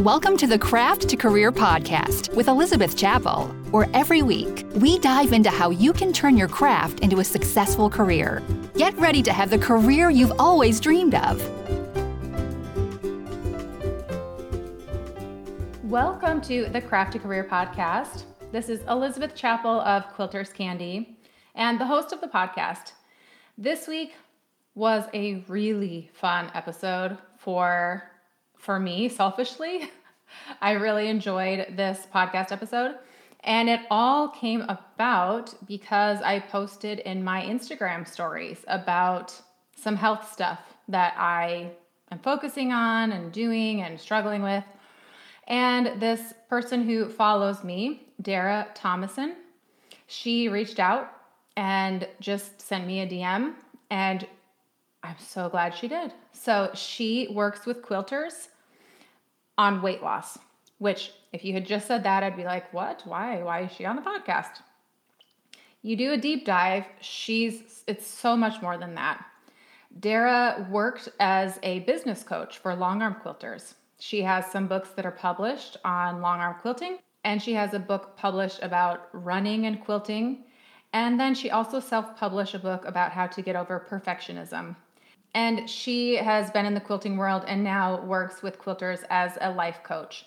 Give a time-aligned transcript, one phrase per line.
[0.00, 5.32] Welcome to the Craft to Career podcast with Elizabeth Chappell, where every week we dive
[5.32, 8.42] into how you can turn your craft into a successful career.
[8.76, 11.40] Get ready to have the career you've always dreamed of.
[15.84, 18.24] Welcome to the Craft to Career podcast.
[18.52, 21.18] This is Elizabeth Chappell of Quilters Candy
[21.54, 22.92] and the host of the podcast.
[23.56, 24.12] This week
[24.74, 28.02] was a really fun episode for
[28.66, 29.88] for me selfishly.
[30.60, 32.96] I really enjoyed this podcast episode.
[33.44, 39.32] And it all came about because I posted in my Instagram stories about
[39.76, 41.70] some health stuff that I
[42.10, 44.64] am focusing on and doing and struggling with.
[45.46, 49.34] And this person who follows me, Dara Tomasson,
[50.08, 51.12] she reached out
[51.56, 53.54] and just sent me a DM.
[53.90, 54.26] And
[55.04, 56.12] I'm so glad she did.
[56.32, 58.48] So she works with quilters
[59.58, 60.38] on weight loss,
[60.78, 63.02] which if you had just said that, I'd be like, what?
[63.04, 63.42] Why?
[63.42, 64.60] Why is she on the podcast?
[65.82, 69.24] You do a deep dive, she's it's so much more than that.
[70.00, 73.74] Dara worked as a business coach for long arm quilters.
[73.98, 77.78] She has some books that are published on long arm quilting, and she has a
[77.78, 80.44] book published about running and quilting.
[80.92, 84.76] And then she also self published a book about how to get over perfectionism.
[85.36, 89.50] And she has been in the quilting world and now works with quilters as a
[89.50, 90.24] life coach.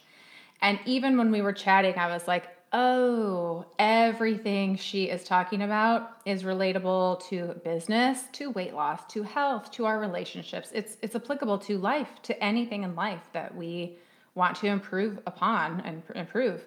[0.61, 6.11] And even when we were chatting, I was like, oh, everything she is talking about
[6.27, 10.69] is relatable to business, to weight loss, to health, to our relationships.
[10.75, 13.97] It's it's applicable to life, to anything in life that we
[14.35, 16.63] want to improve upon and improve.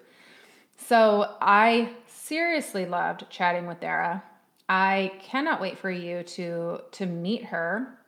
[0.75, 4.21] So I seriously loved chatting with Dara.
[4.67, 7.99] I cannot wait for you to to meet her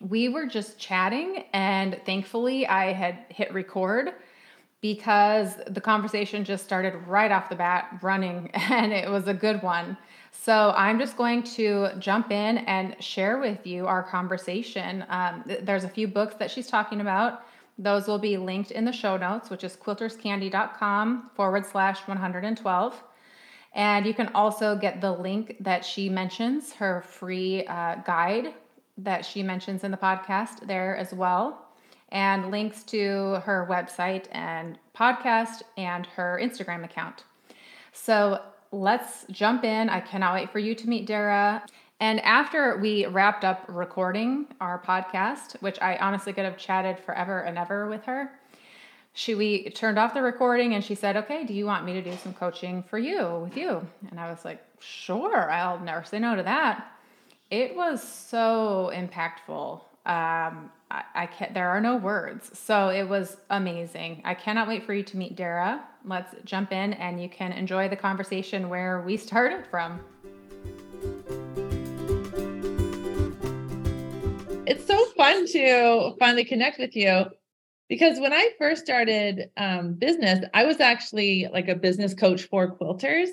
[0.00, 4.12] we were just chatting, and thankfully, I had hit record
[4.82, 9.62] because the conversation just started right off the bat running, and it was a good
[9.62, 9.96] one.
[10.32, 15.04] So, I'm just going to jump in and share with you our conversation.
[15.08, 17.42] Um, there's a few books that she's talking about.
[17.78, 23.02] Those will be linked in the show notes, which is quilterscandy.com forward slash 112.
[23.74, 28.54] And you can also get the link that she mentions, her free uh, guide
[28.98, 31.66] that she mentions in the podcast there as well,
[32.10, 37.24] and links to her website and podcast and her Instagram account.
[37.92, 38.40] So
[38.72, 39.88] let's jump in.
[39.88, 41.64] I cannot wait for you to meet Dara.
[41.98, 47.40] And after we wrapped up recording our podcast, which I honestly could have chatted forever
[47.40, 48.30] and ever with her,
[49.14, 52.02] she we turned off the recording and she said, "Okay, do you want me to
[52.02, 56.18] do some coaching for you with you?" And I was like, "Sure, I'll never say
[56.18, 56.86] no to that."
[57.50, 59.74] It was so impactful.
[60.04, 62.50] Um, I, I can't, there are no words.
[62.58, 64.22] So it was amazing.
[64.24, 65.84] I cannot wait for you to meet Dara.
[66.04, 70.00] Let's jump in and you can enjoy the conversation where we started from.
[74.66, 77.26] It's so fun to finally connect with you
[77.88, 82.76] because when I first started um, business, I was actually like a business coach for
[82.76, 83.28] quilters.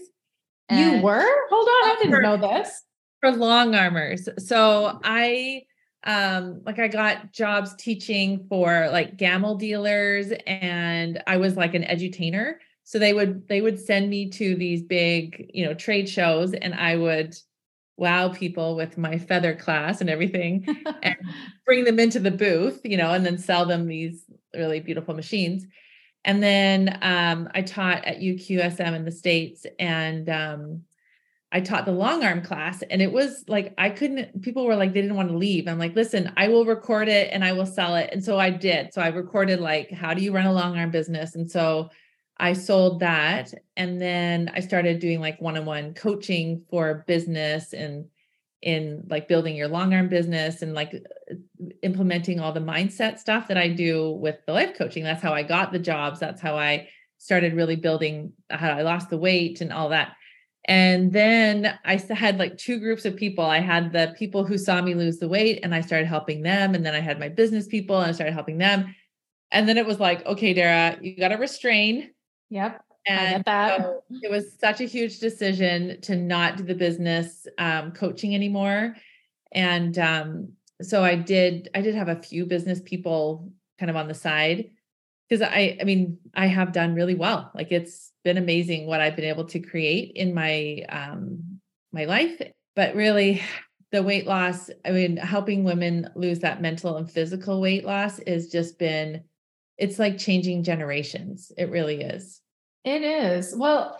[0.70, 1.26] You were?
[1.50, 2.84] Hold on, I didn't know this
[3.24, 4.28] for long armers.
[4.38, 5.64] So I
[6.04, 11.84] um like I got jobs teaching for like Gammill dealers and I was like an
[11.84, 12.56] edutainer.
[12.84, 16.74] So they would they would send me to these big, you know, trade shows and
[16.74, 17.34] I would
[17.96, 20.66] wow people with my feather class and everything
[21.04, 21.16] and
[21.66, 25.66] bring them into the booth, you know, and then sell them these really beautiful machines.
[26.26, 30.82] And then um, I taught at UQSM in the States and um,
[31.54, 34.92] I taught the long arm class and it was like I couldn't people were like
[34.92, 35.68] they didn't want to leave.
[35.68, 38.50] I'm like, "Listen, I will record it and I will sell it." And so I
[38.50, 38.92] did.
[38.92, 41.36] So I recorded like how do you run a long arm business?
[41.36, 41.92] And so
[42.38, 48.06] I sold that and then I started doing like one-on-one coaching for business and
[48.64, 51.06] in like building your long arm business and like
[51.84, 55.04] implementing all the mindset stuff that I do with the life coaching.
[55.04, 56.20] That's how I got the jobs.
[56.20, 56.88] That's how I
[57.20, 60.16] started really building how I lost the weight and all that.
[60.66, 63.44] And then I had like two groups of people.
[63.44, 66.74] I had the people who saw me lose the weight and I started helping them.
[66.74, 68.96] And then I had my business people and I started helping them.
[69.52, 72.12] And then it was like, okay, Dara, you got to restrain.
[72.50, 72.82] Yep.
[73.06, 73.82] And that.
[73.82, 78.96] So it was such a huge decision to not do the business um, coaching anymore.
[79.52, 84.08] And um, so I did, I did have a few business people kind of on
[84.08, 84.70] the side
[85.30, 87.52] because I, I mean, I have done really well.
[87.56, 91.60] Like it's been amazing what I've been able to create in my um
[91.92, 92.42] my life.
[92.76, 93.42] But really
[93.92, 98.48] the weight loss, I mean, helping women lose that mental and physical weight loss has
[98.48, 99.24] just been
[99.78, 101.52] it's like changing generations.
[101.58, 102.42] It really is.
[102.84, 103.56] It is.
[103.56, 103.98] Well,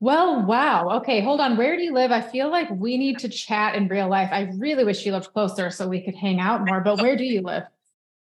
[0.00, 0.98] well, wow.
[0.98, 1.56] Okay, hold on.
[1.56, 2.10] Where do you live?
[2.10, 4.30] I feel like we need to chat in real life.
[4.32, 7.24] I really wish you lived closer so we could hang out more, but where do
[7.24, 7.64] you live?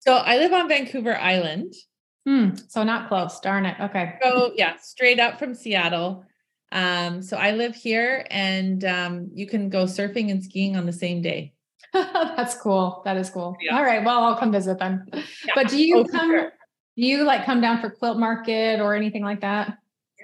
[0.06, 1.74] So I live on Vancouver Island.
[2.26, 3.40] Hmm, so not close.
[3.40, 3.78] Darn it.
[3.80, 4.16] Okay.
[4.22, 6.26] So yeah, straight up from Seattle.
[6.74, 10.92] Um, so I live here and um, you can go surfing and skiing on the
[10.92, 11.54] same day.
[11.94, 13.02] That's cool.
[13.06, 13.56] That is cool.
[13.62, 13.78] Yeah.
[13.78, 14.04] All right.
[14.04, 15.06] Well, I'll come visit then.
[15.14, 15.22] Yeah.
[15.56, 16.52] But do you oh, come sure.
[16.98, 19.78] do you like come down for quilt market or anything like that?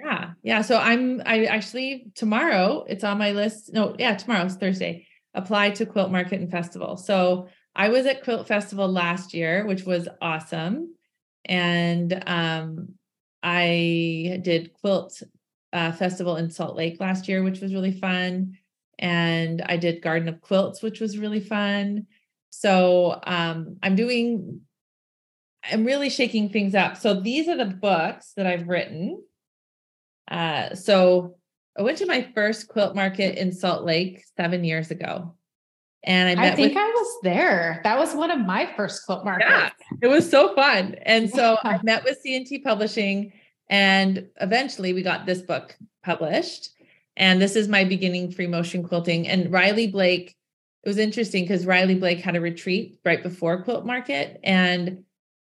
[0.03, 0.31] Yeah.
[0.43, 0.61] Yeah.
[0.61, 3.71] So I'm I actually tomorrow it's on my list.
[3.71, 5.05] No, yeah, tomorrow's Thursday.
[5.35, 6.97] Apply to Quilt Market and Festival.
[6.97, 10.95] So I was at Quilt Festival last year, which was awesome.
[11.45, 12.95] And um
[13.41, 15.21] I did quilt
[15.71, 18.57] uh, festival in Salt Lake last year, which was really fun.
[18.97, 22.07] And I did Garden of Quilts, which was really fun.
[22.49, 24.61] So um, I'm doing,
[25.71, 26.97] I'm really shaking things up.
[26.97, 29.23] So these are the books that I've written.
[30.29, 31.35] Uh, so
[31.77, 35.35] I went to my first quilt market in Salt Lake seven years ago.
[36.03, 37.81] And I, I think with, I was there.
[37.83, 39.49] That was one of my first quilt markets.
[39.49, 39.69] Yeah,
[40.01, 40.95] it was so fun.
[41.03, 43.33] And so I met with C&T Publishing
[43.69, 46.71] and eventually we got this book published.
[47.15, 49.27] And this is my beginning free motion quilting.
[49.27, 50.35] And Riley Blake,
[50.83, 54.39] it was interesting because Riley Blake had a retreat right before Quilt Market.
[54.43, 55.03] And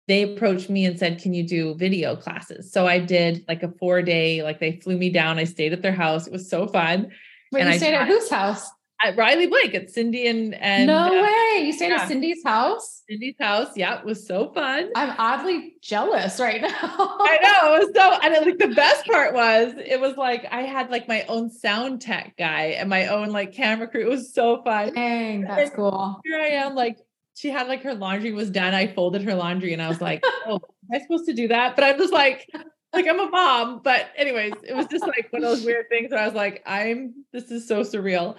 [0.08, 2.72] they approached me and said, Can you do video classes?
[2.72, 5.38] So I did like a four day, like they flew me down.
[5.38, 6.28] I stayed at their house.
[6.28, 7.12] It was so fun.
[7.52, 8.68] Wait, and you I stayed at whose house?
[9.03, 12.01] At Riley Blake at Cindy and and no uh, way you stayed yeah.
[12.01, 13.03] at Cindy's house.
[13.09, 14.89] Cindy's house, yeah, it was so fun.
[14.95, 16.69] I'm oddly jealous right now.
[16.71, 20.45] I know it was so, and it, like the best part was it was like
[20.51, 24.01] I had like my own sound tech guy and my own like camera crew.
[24.01, 24.94] It was so fun.
[24.94, 26.21] Dang, that's and cool.
[26.24, 26.97] Here I am, like
[27.36, 28.74] she had like her laundry was done.
[28.74, 30.62] I folded her laundry, and I was like, oh, am
[30.94, 31.75] I supposed to do that?
[31.75, 32.47] But I'm just like
[32.94, 33.81] like I'm a mom.
[33.83, 36.62] But anyways, it was just like one of those weird things where I was like,
[36.65, 38.36] I'm this is so surreal.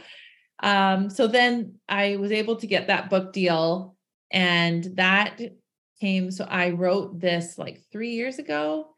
[0.62, 3.96] Um, so then I was able to get that book deal,
[4.30, 5.40] and that
[6.00, 6.30] came.
[6.30, 8.88] So I wrote this like three years ago.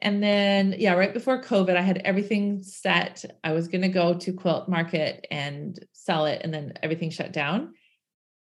[0.00, 3.24] And then, yeah, right before COVID, I had everything set.
[3.44, 7.32] I was going to go to Quilt Market and sell it, and then everything shut
[7.32, 7.74] down.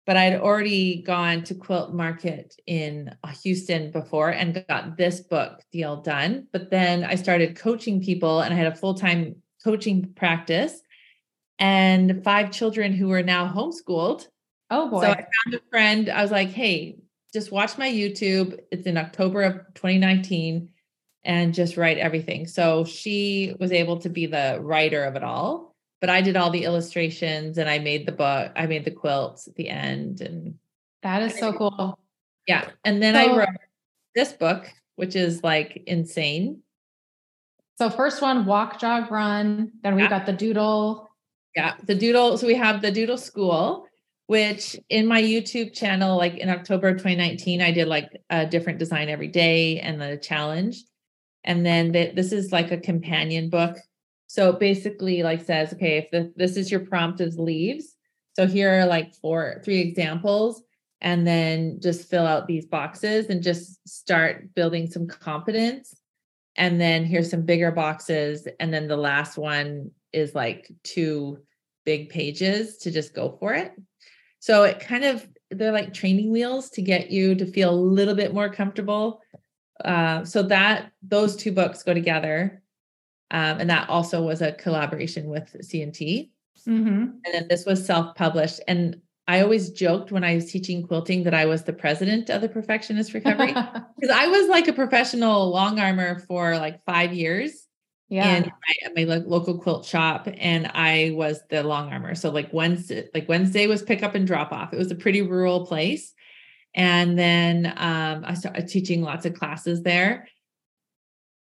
[0.05, 5.63] But I'd already gone to Quilt Market in uh, Houston before and got this book
[5.71, 6.47] deal done.
[6.51, 10.81] But then I started coaching people, and I had a full time coaching practice
[11.59, 14.27] and five children who are now homeschooled.
[14.69, 15.01] Oh boy.
[15.01, 16.09] So I found a friend.
[16.09, 16.97] I was like, hey,
[17.33, 18.59] just watch my YouTube.
[18.71, 20.69] It's in October of 2019
[21.23, 22.47] and just write everything.
[22.47, 26.49] So she was able to be the writer of it all, but I did all
[26.49, 30.21] the illustrations and I made the book, I made the quilts at the end.
[30.21, 30.55] And
[31.03, 31.99] that is so cool.
[32.47, 32.69] Yeah.
[32.83, 33.49] And then so, I wrote
[34.15, 36.61] this book, which is like insane.
[37.77, 39.73] So first one, walk, jog, run.
[39.83, 40.09] Then we yeah.
[40.09, 41.09] got the doodle.
[41.55, 42.37] Yeah, the doodle.
[42.37, 43.87] So we have the doodle school,
[44.27, 49.07] which in my YouTube channel, like in October 2019, I did like a different design
[49.07, 50.83] every day and the challenge.
[51.45, 53.77] And then the, this is like a companion book.
[54.27, 57.95] So basically, like says, okay, if the, this is your prompt is leaves.
[58.33, 60.61] So here are like four, three examples,
[60.99, 65.95] and then just fill out these boxes and just start building some confidence.
[66.57, 68.47] And then here's some bigger boxes.
[68.59, 71.39] And then the last one is like two
[71.85, 73.73] big pages to just go for it.
[74.39, 78.15] So it kind of they're like training wheels to get you to feel a little
[78.15, 79.21] bit more comfortable.
[79.83, 82.61] Uh, so that those two books go together,
[83.31, 86.31] um, and that also was a collaboration with C&T.
[86.67, 86.87] Mm-hmm.
[86.89, 88.61] And then this was self-published.
[88.67, 92.41] And I always joked when I was teaching quilting that I was the president of
[92.41, 93.47] the Perfectionist Recovery
[93.99, 97.64] because I was like a professional long armer for like five years
[98.09, 98.37] yeah.
[98.37, 98.51] in
[98.95, 102.15] my, my local quilt shop and I was the long armer.
[102.15, 104.73] So like Wednesday, like Wednesday was pick up and drop off.
[104.73, 106.13] It was a pretty rural place.
[106.75, 110.27] And then um, I started teaching lots of classes there.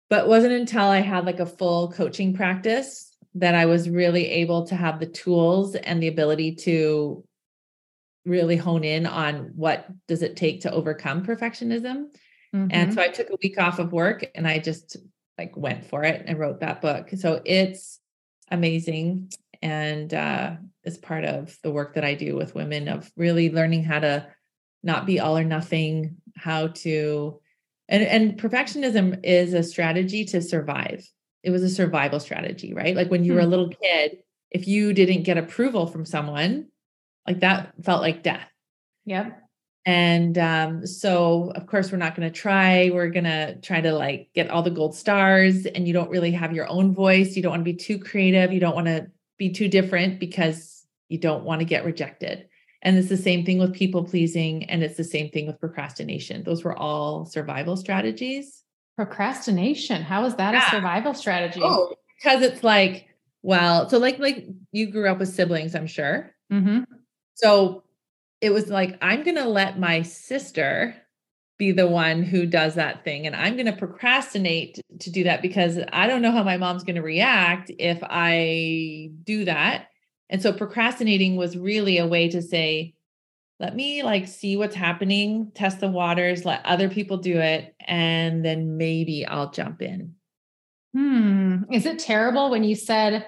[0.09, 4.67] But wasn't until I had like a full coaching practice that I was really able
[4.67, 7.23] to have the tools and the ability to
[8.23, 12.07] really hone in on what does it take to overcome perfectionism.
[12.55, 12.67] Mm-hmm.
[12.69, 14.97] And so I took a week off of work and I just
[15.37, 17.09] like went for it and wrote that book.
[17.17, 17.99] So it's
[18.51, 23.51] amazing and uh is part of the work that I do with women of really
[23.51, 24.27] learning how to
[24.83, 27.39] not be all or nothing, how to
[27.87, 31.07] and and perfectionism is a strategy to survive.
[31.43, 32.95] It was a survival strategy, right?
[32.95, 33.49] Like when you were a hmm.
[33.49, 34.17] little kid,
[34.51, 36.67] if you didn't get approval from someone,
[37.27, 38.47] like that felt like death.
[39.05, 39.44] Yep.
[39.85, 42.89] And um, so, of course, we're not going to try.
[42.91, 46.31] We're going to try to like get all the gold stars, and you don't really
[46.31, 47.35] have your own voice.
[47.35, 48.51] You don't want to be too creative.
[48.51, 52.47] You don't want to be too different because you don't want to get rejected.
[52.81, 56.43] And it's the same thing with people pleasing, and it's the same thing with procrastination.
[56.43, 58.63] Those were all survival strategies.
[58.95, 60.01] Procrastination.
[60.01, 60.67] How is that yeah.
[60.67, 61.61] a survival strategy?
[61.63, 63.07] Oh, because it's like,
[63.43, 66.31] well, so like like you grew up with siblings, I'm sure.
[66.51, 66.83] Mm-hmm.
[67.35, 67.83] So
[68.41, 70.95] it was like, I'm going to let my sister
[71.57, 73.25] be the one who does that thing.
[73.25, 76.83] And I'm going to procrastinate to do that because I don't know how my mom's
[76.83, 79.87] going to react if I do that.
[80.29, 82.93] And so procrastinating was really a way to say,
[83.59, 88.43] let me like see what's happening, test the waters, let other people do it, and
[88.43, 90.15] then maybe I'll jump in.
[90.93, 91.59] Hmm.
[91.71, 93.25] Is it terrible when you said,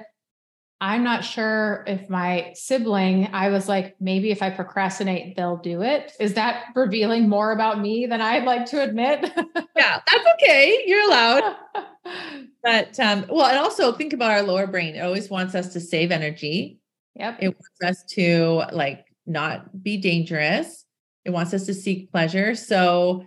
[0.79, 5.81] I'm not sure if my sibling, I was like, maybe if I procrastinate, they'll do
[5.81, 6.11] it.
[6.19, 9.21] Is that revealing more about me than I'd like to admit?
[9.75, 10.83] yeah, that's okay.
[10.85, 11.55] You're allowed.
[12.63, 14.95] but um, well, and also think about our lower brain.
[14.95, 16.79] It always wants us to save energy.
[17.15, 17.37] Yep.
[17.41, 20.85] It wants us to like not be dangerous.
[21.25, 22.53] It wants us to seek pleasure.
[22.53, 23.25] So,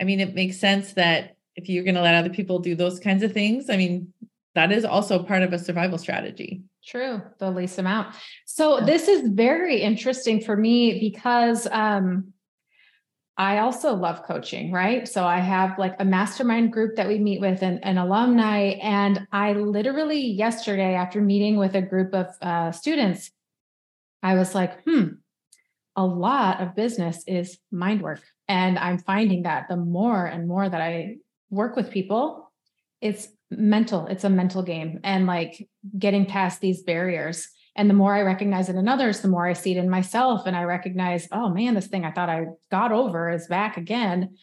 [0.00, 2.98] I mean, it makes sense that if you're going to let other people do those
[2.98, 4.12] kinds of things, I mean,
[4.56, 6.64] that is also part of a survival strategy.
[6.84, 8.14] True, the least amount.
[8.46, 8.86] So yeah.
[8.86, 12.32] this is very interesting for me because um,
[13.36, 15.06] I also love coaching, right?
[15.06, 18.78] So I have like a mastermind group that we meet with and an alumni.
[18.82, 23.30] And I literally yesterday, after meeting with a group of uh, students,
[24.22, 25.04] I was like, hmm,
[25.96, 28.22] a lot of business is mind work.
[28.48, 31.16] And I'm finding that the more and more that I
[31.50, 32.52] work with people,
[33.00, 37.48] it's mental it's a mental game and like getting past these barriers.
[37.76, 40.42] And the more i recognize it in others the more i see it in myself
[40.46, 44.36] and i recognize oh man this thing i thought i got over is back again.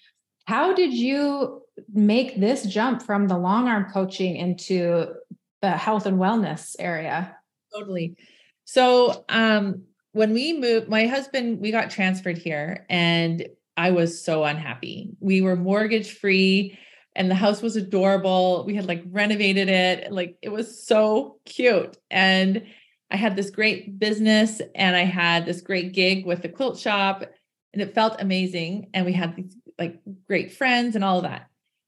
[0.45, 1.61] How did you
[1.93, 5.13] make this jump from the long arm coaching into
[5.61, 7.35] the health and wellness area?
[7.73, 8.15] Totally.
[8.65, 9.83] So um
[10.13, 13.45] when we moved my husband we got transferred here and
[13.75, 15.11] i was so unhappy.
[15.19, 16.77] We were mortgage free
[17.17, 18.63] and the house was adorable.
[18.65, 20.11] We had like renovated it.
[20.13, 21.97] Like it was so cute.
[22.11, 22.63] And
[23.09, 27.23] I had this great business and I had this great gig with the quilt shop
[27.73, 28.91] and it felt amazing.
[28.93, 31.47] And we had these like great friends and all of that.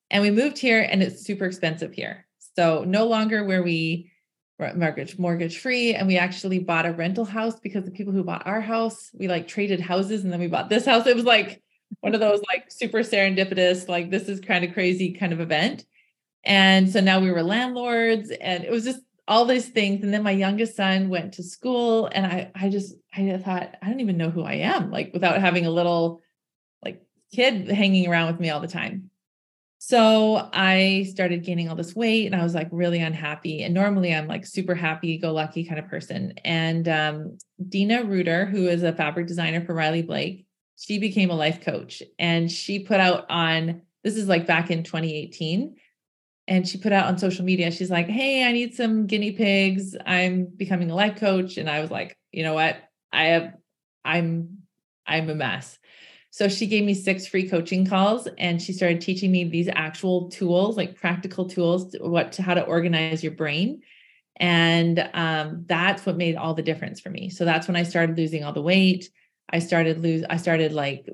[0.09, 2.25] And we moved here and it's super expensive here.
[2.55, 4.12] So no longer were we
[4.75, 8.45] mortgage mortgage free and we actually bought a rental house because the people who bought
[8.45, 11.62] our house we like traded houses and then we bought this house it was like
[12.01, 15.86] one of those like super serendipitous, like this is kind of crazy kind of event.
[16.43, 20.03] And so now we were landlords and it was just all these things.
[20.03, 23.88] And then my youngest son went to school and I I just I thought, I
[23.88, 26.22] don't even know who I am, like without having a little
[26.84, 27.01] like
[27.34, 29.10] kid hanging around with me all the time.
[29.81, 33.63] So I started gaining all this weight and I was like really unhappy.
[33.63, 36.34] And normally I'm like super happy, go lucky kind of person.
[36.43, 37.38] And um,
[37.69, 40.46] Deena Rutter, who is a fabric designer for Riley Blake,
[40.79, 44.83] she became a life coach and she put out on this is like back in
[44.83, 45.75] 2018
[46.48, 49.95] and she put out on social media she's like hey i need some guinea pigs
[50.05, 52.77] i'm becoming a life coach and i was like you know what?
[53.12, 53.53] I have
[54.05, 54.59] i'm
[55.05, 55.77] i'm a mess.
[56.31, 60.29] So she gave me six free coaching calls and she started teaching me these actual
[60.29, 63.81] tools like practical tools to what to how to organize your brain
[64.41, 67.29] and um, that's what made all the difference for me.
[67.29, 69.09] So that's when i started losing all the weight
[69.49, 71.09] I started lose I started like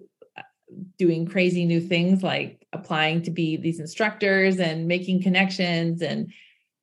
[0.98, 6.32] doing crazy new things like applying to be these instructors and making connections and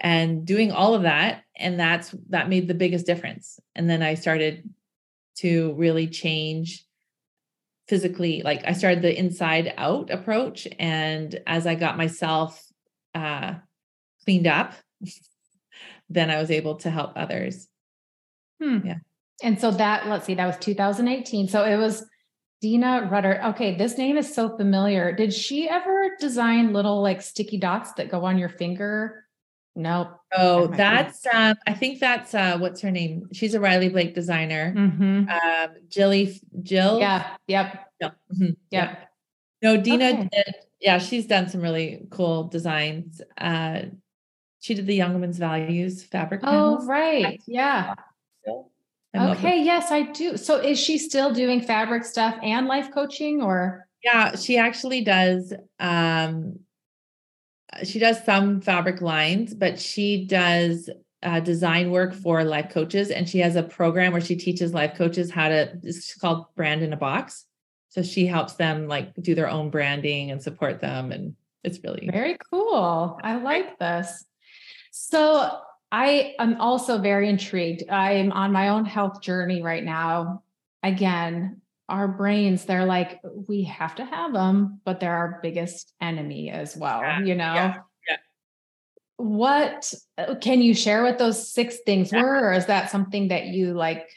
[0.01, 4.15] and doing all of that and that's that made the biggest difference and then I
[4.15, 4.69] started
[5.37, 6.85] to really change
[7.89, 12.65] physically like I started the inside out approach and as I got myself
[13.15, 13.55] uh
[14.25, 14.75] cleaned up
[16.09, 17.69] then I was able to help others.
[18.61, 18.79] Hmm.
[18.85, 18.99] Yeah.
[19.43, 21.49] And so that, let's see, that was 2018.
[21.49, 22.05] So it was
[22.63, 23.41] Deena Rutter.
[23.47, 25.13] Okay, this name is so familiar.
[25.13, 29.27] Did she ever design little like sticky dots that go on your finger?
[29.75, 30.09] Nope.
[30.37, 33.29] Oh, that's um, I think that's uh what's her name?
[33.33, 34.75] She's a Riley Blake designer.
[34.77, 35.29] Mm-hmm.
[35.29, 37.01] Um Jilly Jill.
[37.01, 37.37] Yeah.
[37.49, 37.87] Yep.
[38.01, 38.17] Yep.
[38.33, 38.45] Mm-hmm.
[38.45, 38.55] Yep.
[38.71, 38.97] Yeah.
[39.63, 40.29] No, Dina okay.
[40.31, 43.23] did, yeah, she's done some really cool designs.
[43.39, 43.83] Uh
[44.61, 46.43] she did the Young Women's Values fabric.
[46.45, 46.87] Oh, panels.
[46.87, 47.43] right.
[47.47, 47.95] Yeah.
[49.15, 50.37] Okay, yes, I do.
[50.37, 53.87] So is she still doing fabric stuff and life coaching or?
[54.03, 56.59] Yeah, she actually does um
[57.85, 60.91] she does some fabric lines, but she does
[61.23, 64.95] uh, design work for life coaches and she has a program where she teaches life
[64.97, 67.47] coaches how to it's called brand in a box.
[67.91, 71.13] So she helps them like do their own branding and support them.
[71.13, 73.21] And it's really very cool.
[73.23, 74.25] I like this.
[74.91, 75.61] So
[75.93, 77.89] I am also very intrigued.
[77.91, 80.43] I'm on my own health journey right now.
[80.83, 86.51] Again, our brains, they're like, we have to have them, but they're our biggest enemy
[86.51, 87.55] as well, yeah, you know?
[87.55, 87.75] Yeah,
[88.09, 88.17] yeah.
[89.19, 92.41] What uh, can you share what those six things were?
[92.41, 94.09] Or is that something that you like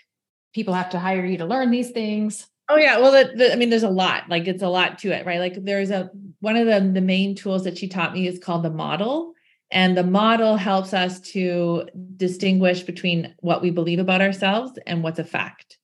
[0.53, 2.48] people have to hire you to learn these things?
[2.70, 4.29] Oh yeah, well, the, the, I mean, there's a lot.
[4.29, 5.39] Like it's a lot to it, right?
[5.39, 8.63] Like there's a one of the the main tools that she taught me is called
[8.63, 9.34] the model,
[9.75, 11.84] and the model helps us to
[12.15, 15.77] distinguish between what we believe about ourselves and what's a fact.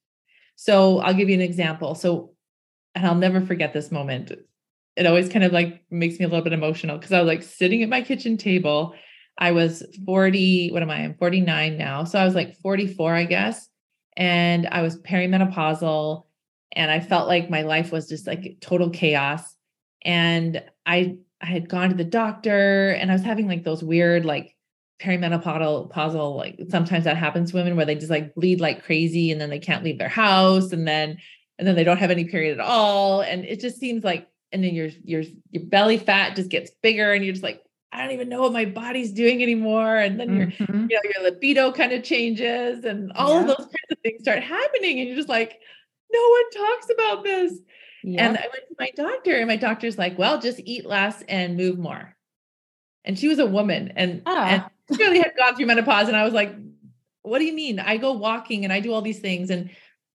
[0.55, 1.93] So I'll give you an example.
[1.93, 2.31] So,
[2.95, 4.31] and I'll never forget this moment.
[4.95, 7.43] It always kind of like makes me a little bit emotional because I was like
[7.43, 8.93] sitting at my kitchen table.
[9.37, 10.99] I was 40, what am I?
[11.03, 12.05] I'm 49 now.
[12.05, 13.67] So I was like 44, I guess.
[14.15, 16.23] And I was perimenopausal
[16.71, 19.57] and I felt like my life was just like total chaos.
[20.05, 24.25] And I I had gone to the doctor and I was having like those weird
[24.25, 24.55] like
[25.01, 29.31] perimenopausal pausal like sometimes that happens to women where they just like bleed like crazy
[29.31, 31.17] and then they can't leave their house and then
[31.57, 34.63] and then they don't have any period at all and it just seems like and
[34.63, 38.11] then your your your belly fat just gets bigger and you're just like I don't
[38.11, 40.87] even know what my body's doing anymore and then your mm-hmm.
[40.89, 43.41] you know your libido kind of changes and all yeah.
[43.41, 45.59] of those kinds of things start happening and you're just like
[46.13, 47.59] no one talks about this.
[48.03, 51.57] And I went to my doctor, and my doctor's like, well, just eat less and
[51.57, 52.15] move more.
[53.05, 54.43] And she was a woman and, oh.
[54.43, 56.07] and she really had gone through menopause.
[56.07, 56.55] And I was like,
[57.23, 57.79] what do you mean?
[57.79, 59.49] I go walking and I do all these things.
[59.49, 59.71] And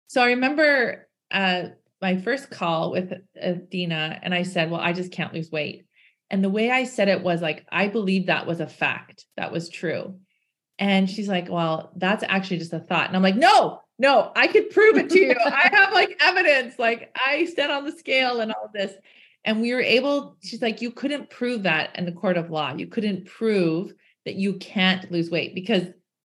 [0.08, 1.64] so I remember uh,
[2.02, 5.86] my first call with Athena, and I said, well, I just can't lose weight.
[6.30, 9.52] And the way I said it was like, I believe that was a fact, that
[9.52, 10.20] was true.
[10.78, 13.08] And she's like, well, that's actually just a thought.
[13.08, 15.36] And I'm like, no, no, I could prove it to you.
[15.46, 16.78] I have like evidence.
[16.78, 18.94] Like I stand on the scale and all this.
[19.44, 22.74] And we were able, she's like, you couldn't prove that in the court of law.
[22.74, 23.94] You couldn't prove
[24.26, 25.84] that you can't lose weight because,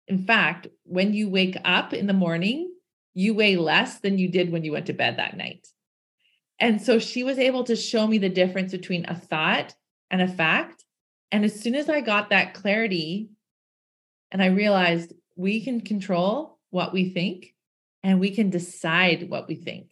[0.08, 2.72] in fact, when you wake up in the morning,
[3.16, 5.68] you weigh less than you did when you went to bed that night.
[6.60, 9.74] And so she was able to show me the difference between a thought
[10.12, 10.86] and a fact.
[11.32, 13.30] And as soon as I got that clarity
[14.32, 17.54] and I realized we can control what we think
[18.04, 19.92] and we can decide what we think.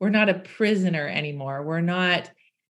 [0.00, 1.62] We're not a prisoner anymore.
[1.62, 2.30] We're not.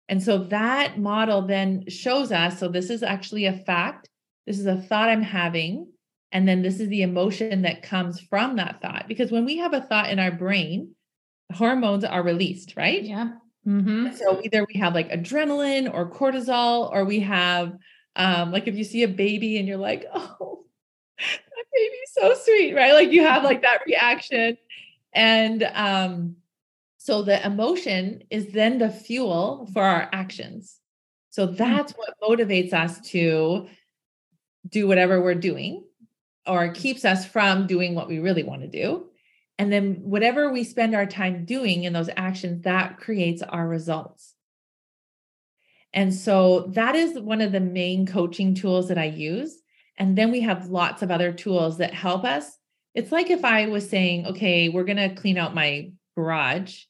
[0.10, 4.10] And so that model then shows us so this is actually a fact.
[4.46, 5.88] This is a thought I'm having.
[6.32, 9.08] And then this is the emotion that comes from that thought.
[9.08, 10.96] Because when we have a thought in our brain,
[11.54, 13.04] hormones are released, right?
[13.04, 13.32] Yeah.
[13.68, 14.16] Mm-hmm.
[14.16, 17.78] So either we have like adrenaline or cortisol, or we have
[18.16, 20.63] um, like if you see a baby and you're like, oh,
[21.18, 22.94] baby's so sweet, right?
[22.94, 24.58] Like you have like that reaction.
[25.14, 26.36] And um,
[26.98, 30.80] so the emotion is then the fuel for our actions.
[31.30, 31.56] So hmm.
[31.56, 33.68] that's what motivates us to
[34.68, 35.84] do whatever we're doing
[36.46, 39.08] or keeps us from doing what we really want to do.
[39.60, 44.34] And then whatever we spend our time doing in those actions, that creates our results.
[45.94, 49.63] And so that is one of the main coaching tools that I use
[49.98, 52.58] and then we have lots of other tools that help us.
[52.96, 56.84] It's like if I was saying, okay, we're going to clean out my garage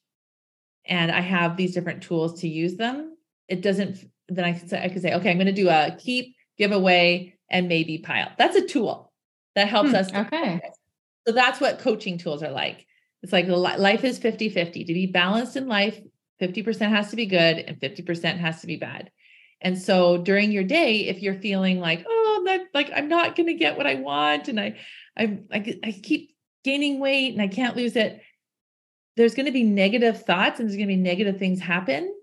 [0.86, 3.16] and I have these different tools to use them.
[3.48, 5.96] It doesn't, then I could say, I could say, okay, I'm going to do a
[5.98, 8.32] keep, give away, and maybe pile.
[8.38, 9.12] That's a tool
[9.54, 10.12] that helps hmm, us.
[10.12, 10.60] Okay.
[11.26, 12.86] So that's what coaching tools are like.
[13.22, 14.84] It's like life is 50 50.
[14.84, 15.98] To be balanced in life,
[16.42, 19.10] 50% has to be good and 50% has to be bad.
[19.60, 23.46] And so during your day, if you're feeling like, oh, that like I'm not going
[23.46, 24.76] to get what I want, and I,
[25.16, 28.22] I, I, I keep gaining weight and I can't lose it,
[29.16, 32.14] there's going to be negative thoughts and there's going to be negative things happen,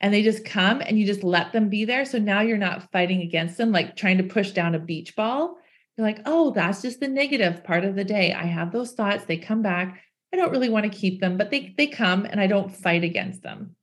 [0.00, 2.04] and they just come and you just let them be there.
[2.04, 5.56] So now you're not fighting against them, like trying to push down a beach ball.
[5.96, 8.32] You're like, oh, that's just the negative part of the day.
[8.32, 10.02] I have those thoughts; they come back.
[10.32, 13.04] I don't really want to keep them, but they they come, and I don't fight
[13.04, 13.76] against them.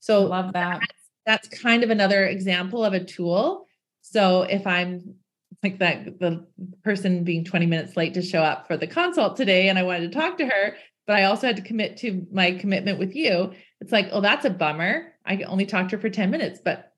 [0.00, 0.80] So love that
[1.28, 3.67] that's kind of another example of a tool.
[4.10, 5.14] So if I'm
[5.62, 6.46] like that, the
[6.84, 10.12] person being 20 minutes late to show up for the consult today, and I wanted
[10.12, 13.52] to talk to her, but I also had to commit to my commitment with you.
[13.80, 15.14] It's like, oh, that's a bummer.
[15.26, 16.92] I only talked to her for 10 minutes, but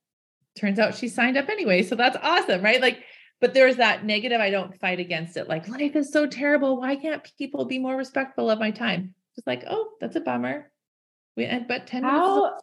[0.58, 1.82] turns out she signed up anyway.
[1.82, 2.80] So that's awesome, right?
[2.80, 3.02] Like,
[3.40, 4.40] but there's that negative.
[4.40, 5.48] I don't fight against it.
[5.48, 6.78] Like, life is so terrible.
[6.78, 9.14] Why can't people be more respectful of my time?
[9.34, 10.70] Just like, oh, that's a bummer.
[11.36, 12.62] We but 10 How, minutes.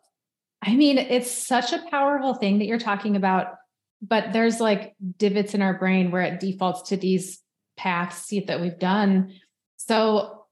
[0.62, 3.56] I mean, it's such a powerful thing that you're talking about,
[4.02, 7.42] but there's like divots in our brain where it defaults to these
[7.78, 9.34] paths that we've done.
[9.78, 10.46] So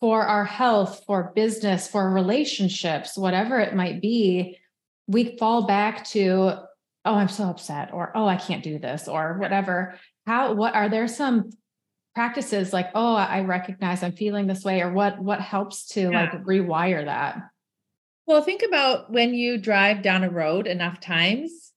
[0.00, 4.58] for our health, for business, for relationships, whatever it might be,
[5.06, 6.52] we fall back to,
[7.04, 9.98] oh, I'm so upset, or oh, I can't do this, or whatever.
[10.26, 11.50] How, what are there some
[12.14, 16.30] practices like, oh, I recognize I'm feeling this way, or what what helps to yeah.
[16.32, 17.40] like rewire that?
[18.26, 21.72] Well, think about when you drive down a road enough times,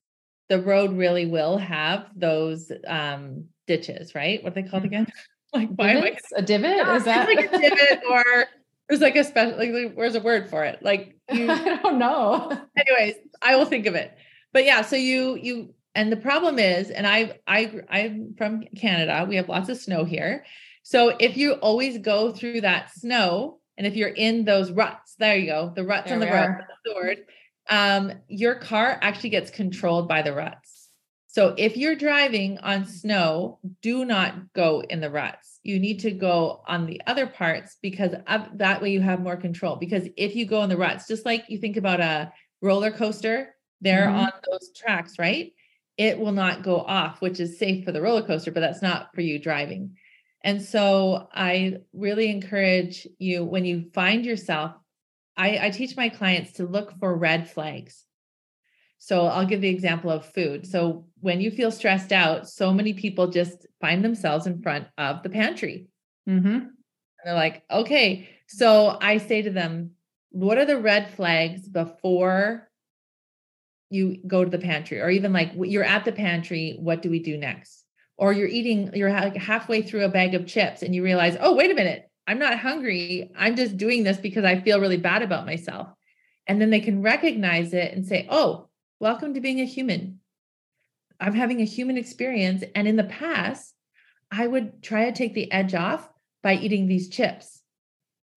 [0.52, 4.44] the road really will have those um ditches, right?
[4.44, 4.94] What they called mm-hmm.
[4.94, 5.08] again?
[5.54, 6.78] Like why am I a divot?
[6.78, 8.24] Yeah, Is that like a divot or
[8.88, 10.82] there's like a special like where's a word for it?
[10.82, 12.58] Like you I don't know.
[12.78, 14.16] Anyways, I will think of it.
[14.54, 19.26] But yeah, so you you and the problem is, and I I I'm from Canada.
[19.28, 20.46] We have lots of snow here.
[20.84, 25.36] So if you always go through that snow, and if you're in those ruts, there
[25.36, 27.18] you go, the ruts there on the road, the word,
[27.70, 30.90] um, your car actually gets controlled by the ruts.
[31.28, 35.60] So if you're driving on snow, do not go in the ruts.
[35.64, 39.38] You need to go on the other parts because of, that way you have more
[39.38, 39.78] control.
[39.78, 43.56] Because if you go in the ruts, just like you think about a roller coaster,
[43.80, 44.26] they're mm-hmm.
[44.26, 45.54] on those tracks, right?
[45.98, 49.16] It will not go off, which is safe for the roller coaster, but that's not
[49.16, 49.96] for you driving.
[50.44, 54.74] And so I really encourage you when you find yourself,
[55.38, 58.06] I, I teach my clients to look for red flags.
[59.04, 60.68] So I'll give the example of food.
[60.68, 65.24] So when you feel stressed out, so many people just find themselves in front of
[65.24, 65.88] the pantry.
[66.30, 66.48] Mm-hmm.
[66.48, 66.72] And
[67.26, 68.30] they're like, okay.
[68.48, 69.92] So I say to them,
[70.30, 72.70] what are the red flags before
[73.90, 75.02] you go to the pantry?
[75.02, 77.84] Or even like you're at the pantry, what do we do next?
[78.18, 81.56] Or you're eating, you're like halfway through a bag of chips and you realize, oh,
[81.56, 83.30] wait a minute, I'm not hungry.
[83.38, 85.90] I'm just doing this because I feel really bad about myself.
[86.48, 88.70] And then they can recognize it and say, oh,
[89.02, 90.20] Welcome to being a human.
[91.20, 92.64] I'm having a human experience.
[92.76, 93.74] And in the past,
[94.32, 96.08] I would try to take the edge off
[96.44, 97.64] by eating these chips.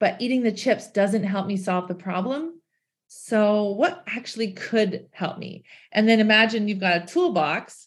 [0.01, 2.63] But eating the chips doesn't help me solve the problem.
[3.07, 5.65] So, what actually could help me?
[5.93, 7.87] And then imagine you've got a toolbox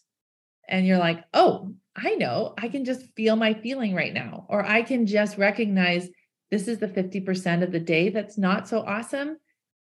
[0.68, 4.64] and you're like, oh, I know, I can just feel my feeling right now, or
[4.64, 6.08] I can just recognize
[6.50, 9.36] this is the 50% of the day that's not so awesome.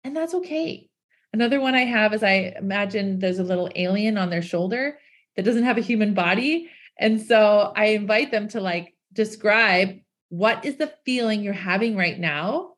[0.04, 0.88] And that's okay.
[1.32, 4.98] Another one I have is I imagine there's a little alien on their shoulder
[5.36, 6.70] that doesn't have a human body.
[6.98, 9.98] And so I invite them to like describe
[10.28, 12.74] what is the feeling you're having right now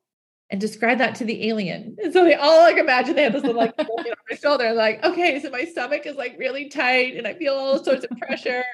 [0.50, 1.96] and describe that to the alien.
[2.02, 5.04] And so they all like imagine they have this little like on their shoulder, like,
[5.04, 8.64] okay, so my stomach is like really tight and I feel all sorts of pressure.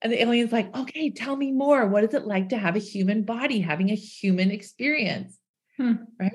[0.00, 1.86] And the alien's like, okay, tell me more.
[1.86, 5.36] What is it like to have a human body, having a human experience?
[5.76, 5.94] Hmm.
[6.18, 6.32] Right.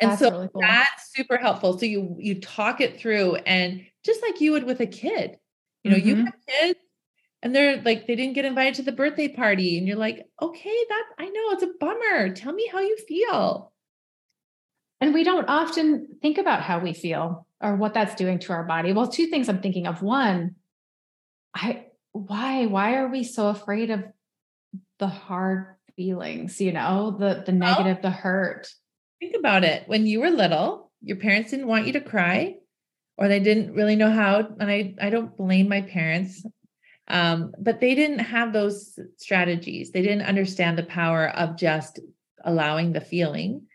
[0.00, 0.62] And that's so really cool.
[0.62, 1.78] that's super helpful.
[1.78, 5.36] So you you talk it through and just like you would with a kid.
[5.84, 6.08] You know, mm-hmm.
[6.08, 6.78] you have kids
[7.42, 10.84] and they're like they didn't get invited to the birthday party and you're like, "Okay,
[10.88, 12.34] that I know it's a bummer.
[12.34, 13.72] Tell me how you feel."
[15.00, 18.64] And we don't often think about how we feel or what that's doing to our
[18.64, 18.92] body.
[18.92, 20.02] Well, two things I'm thinking of.
[20.02, 20.56] One,
[21.54, 24.04] I why why are we so afraid of
[24.98, 28.68] the hard feelings, you know, the the negative, well, the hurt?
[29.20, 29.84] Think about it.
[29.86, 32.56] When you were little, your parents didn't want you to cry
[33.20, 34.38] or they didn't really know how.
[34.58, 36.42] And I, I don't blame my parents,
[37.06, 39.90] um, but they didn't have those strategies.
[39.90, 42.00] They didn't understand the power of just
[42.44, 43.66] allowing the feeling.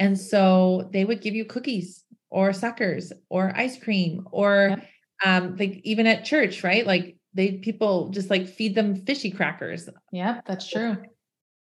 [0.00, 4.82] And so they would give you cookies or suckers or ice cream or
[5.24, 6.84] um, like even at church, right?
[6.84, 9.88] Like they people just like feed them fishy crackers.
[10.10, 10.96] Yeah, that's true.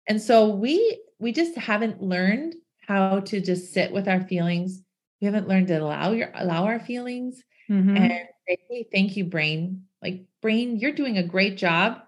[0.08, 2.56] And so we we just haven't learned
[2.88, 4.82] how to just sit with our feelings.
[5.22, 7.96] We haven't learned to allow your allow our feelings mm-hmm.
[7.96, 8.12] and
[8.48, 9.84] say, hey, thank you, brain.
[10.02, 12.00] Like brain, you're doing a great job.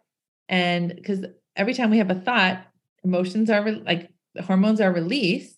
[0.50, 1.24] And because
[1.56, 2.66] every time we have a thought,
[3.04, 4.10] emotions are re- like
[4.44, 5.56] hormones are released.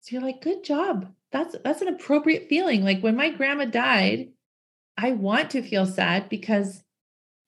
[0.00, 1.12] So you're like, good job.
[1.32, 2.82] That's that's an appropriate feeling.
[2.82, 4.30] Like when my grandma died,
[4.96, 6.82] I want to feel sad because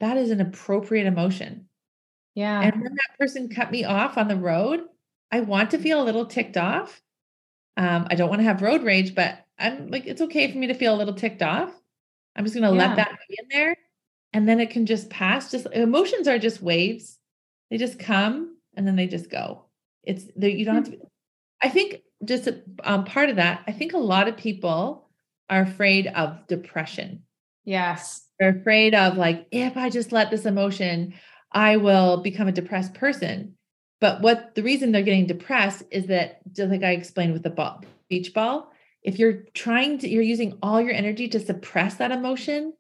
[0.01, 1.69] that is an appropriate emotion.
[2.35, 2.61] Yeah.
[2.61, 4.85] And when that person cut me off on the road,
[5.33, 7.03] I want to feel a little ticked off.
[7.77, 10.69] Um, I don't want to have road rage, but I'm like, it's okay for me
[10.69, 11.73] to feel a little ticked off.
[12.37, 12.89] I'm just going to yeah.
[12.89, 13.77] let that be in there.
[14.33, 15.51] And then it can just pass.
[15.51, 17.19] Just emotions are just waves.
[17.71, 19.65] They just come and then they just go.
[20.05, 20.51] It's there.
[20.51, 20.91] You don't have to.
[20.93, 20.99] Be,
[21.61, 25.09] I think just a, um, part of that, I think a lot of people
[25.51, 27.25] are afraid of depression.
[27.65, 28.27] Yes.
[28.39, 31.15] They're afraid of like, if I just let this emotion,
[31.53, 33.55] I will become a depressed person.
[34.01, 37.51] But what the reason they're getting depressed is that, just like I explained with the
[37.51, 38.71] ball, beach ball,
[39.03, 42.75] if you're trying to, you're using all your energy to suppress that emotion,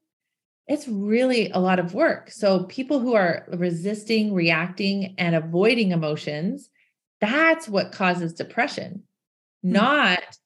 [0.68, 2.30] it's really a lot of work.
[2.30, 6.70] So people who are resisting, reacting, and avoiding emotions,
[7.20, 9.02] That's what causes depression,
[9.62, 9.72] Hmm.
[9.72, 10.38] not,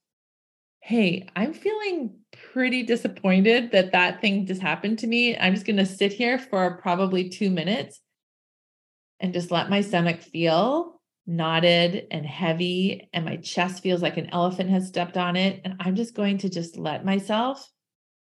[0.83, 2.17] hey, I'm feeling
[2.53, 5.37] pretty disappointed that that thing just happened to me.
[5.37, 8.01] I'm just going to sit here for probably two minutes
[9.21, 14.31] and just let my stomach feel knotted and heavy, and my chest feels like an
[14.31, 15.61] elephant has stepped on it.
[15.65, 17.71] And I'm just going to just let myself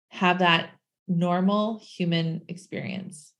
[0.08, 0.68] have that
[1.08, 3.33] normal human experience.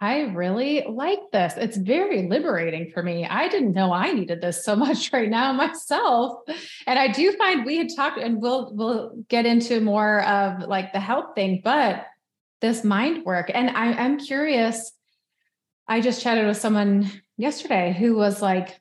[0.00, 1.54] I really like this.
[1.56, 3.26] It's very liberating for me.
[3.26, 6.40] I didn't know I needed this so much right now myself.
[6.86, 10.92] And I do find we had talked and we'll we'll get into more of like
[10.92, 12.06] the health thing, but
[12.60, 13.50] this mind work.
[13.52, 14.92] And I, I'm curious.
[15.86, 18.80] I just chatted with someone yesterday who was like,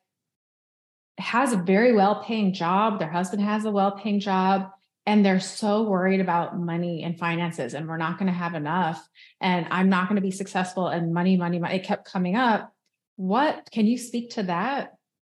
[1.17, 2.99] has a very well paying job.
[2.99, 4.69] Their husband has a well paying job
[5.05, 9.07] and they're so worried about money and finances and we're not going to have enough
[9.41, 12.73] and i'm not going to be successful and money money money it kept coming up
[13.15, 14.93] what can you speak to that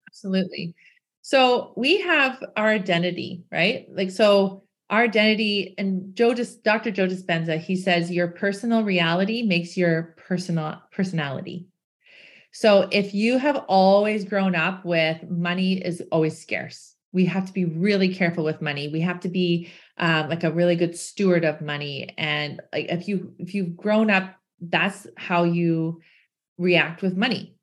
[0.10, 0.74] Absolutely.
[1.22, 3.86] So we have our identity, right?
[3.92, 6.90] Like, so our identity, and Joe, just Dr.
[6.90, 11.68] Joe Dispenza, he says your personal reality makes your personal personality.
[12.52, 17.54] So if you have always grown up with money is always scarce, we have to
[17.54, 18.88] be really careful with money.
[18.88, 22.14] We have to be um, like a really good steward of money.
[22.18, 26.02] And like if you if you've grown up, that's how you
[26.58, 27.56] react with money.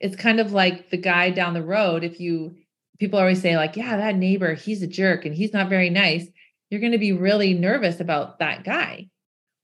[0.00, 2.04] It's kind of like the guy down the road.
[2.04, 2.56] If you
[2.98, 6.26] people always say like, yeah, that neighbor, he's a jerk and he's not very nice.
[6.70, 9.08] You're going to be really nervous about that guy.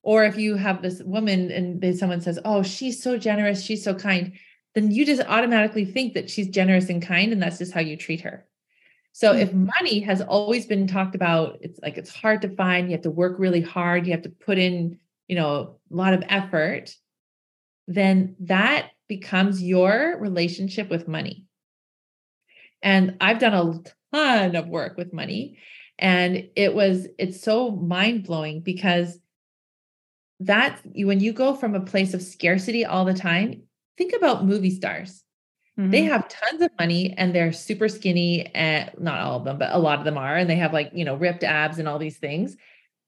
[0.02, 3.82] Or if you have this woman and then someone says, "Oh, she's so generous, she's
[3.82, 4.32] so kind,"
[4.74, 7.96] then you just automatically think that she's generous and kind, and that's just how you
[7.96, 8.44] treat her.
[9.14, 9.68] So if mm-hmm.
[9.80, 13.12] money has always been talked about, it's like it's hard to find, you have to
[13.12, 14.98] work really hard, you have to put in,
[15.28, 16.92] you know, a lot of effort,
[17.86, 21.46] then that becomes your relationship with money.
[22.82, 25.58] And I've done a ton of work with money
[25.96, 29.16] and it was it's so mind-blowing because
[30.40, 33.62] that when you go from a place of scarcity all the time,
[33.96, 35.23] think about movie stars
[35.76, 36.08] they Mhm.
[36.08, 39.78] have tons of money and they're super skinny and not all of them but a
[39.78, 42.18] lot of them are and they have like you know ripped abs and all these
[42.18, 42.56] things.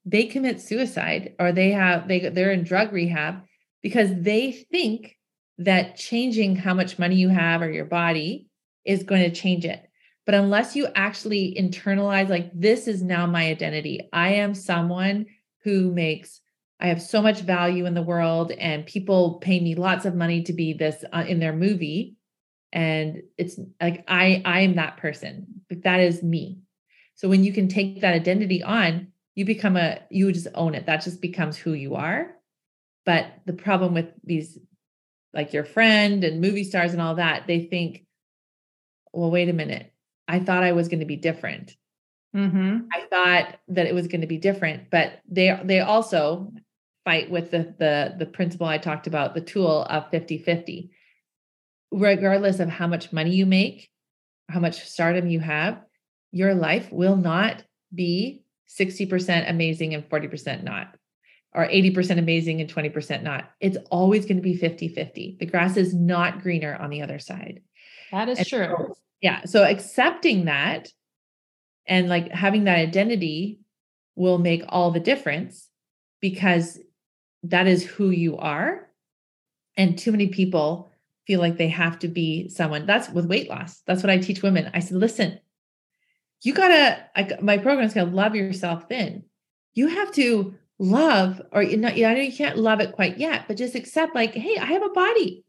[0.05, 3.43] They commit suicide or they have they they're in drug rehab
[3.83, 5.17] because they think
[5.59, 8.47] that changing how much money you have or your body
[8.85, 9.81] is going to change it.
[10.25, 14.09] But unless you actually internalize like this is now my identity.
[14.13, 15.27] I am someone
[15.63, 16.41] who makes
[16.79, 20.43] i have so much value in the world and people pay me lots of money
[20.43, 22.16] to be this uh, in their movie
[22.73, 26.59] and it's like i i am that person but that is me.
[27.15, 30.85] So when you can take that identity on you become a you just own it.
[30.87, 32.33] That just becomes who you are.
[33.05, 34.57] But the problem with these
[35.33, 38.05] like your friend and movie stars and all that they think
[39.13, 39.91] well wait a minute.
[40.27, 41.75] I thought i was going to be different.
[42.35, 42.87] Mhm.
[42.93, 46.51] i thought that it was going to be different but they they also
[47.05, 50.91] fight with the the the principle i talked about the tool of 50 50
[51.91, 53.89] regardless of how much money you make,
[54.49, 55.81] how much stardom you have,
[56.31, 60.95] your life will not be 60% amazing and 40% not,
[61.53, 63.49] or 80% amazing and 20% not.
[63.61, 65.37] It's always going to be 50 50.
[65.39, 67.61] The grass is not greener on the other side.
[68.11, 69.45] that is And true so- yeah.
[69.45, 70.89] So accepting that
[71.87, 73.59] and like having that identity
[74.15, 75.69] will make all the difference
[76.21, 76.79] because
[77.43, 78.89] that is who you are.
[79.75, 80.91] And too many people
[81.27, 83.81] feel like they have to be someone that's with weight loss.
[83.85, 84.71] That's what I teach women.
[84.73, 85.39] I said, listen,
[86.41, 89.23] you gotta, I, my program's gonna love yourself thin.
[89.73, 93.47] You have to love, or you know, I know you can't love it quite yet,
[93.47, 95.43] but just accept, like, hey, I have a body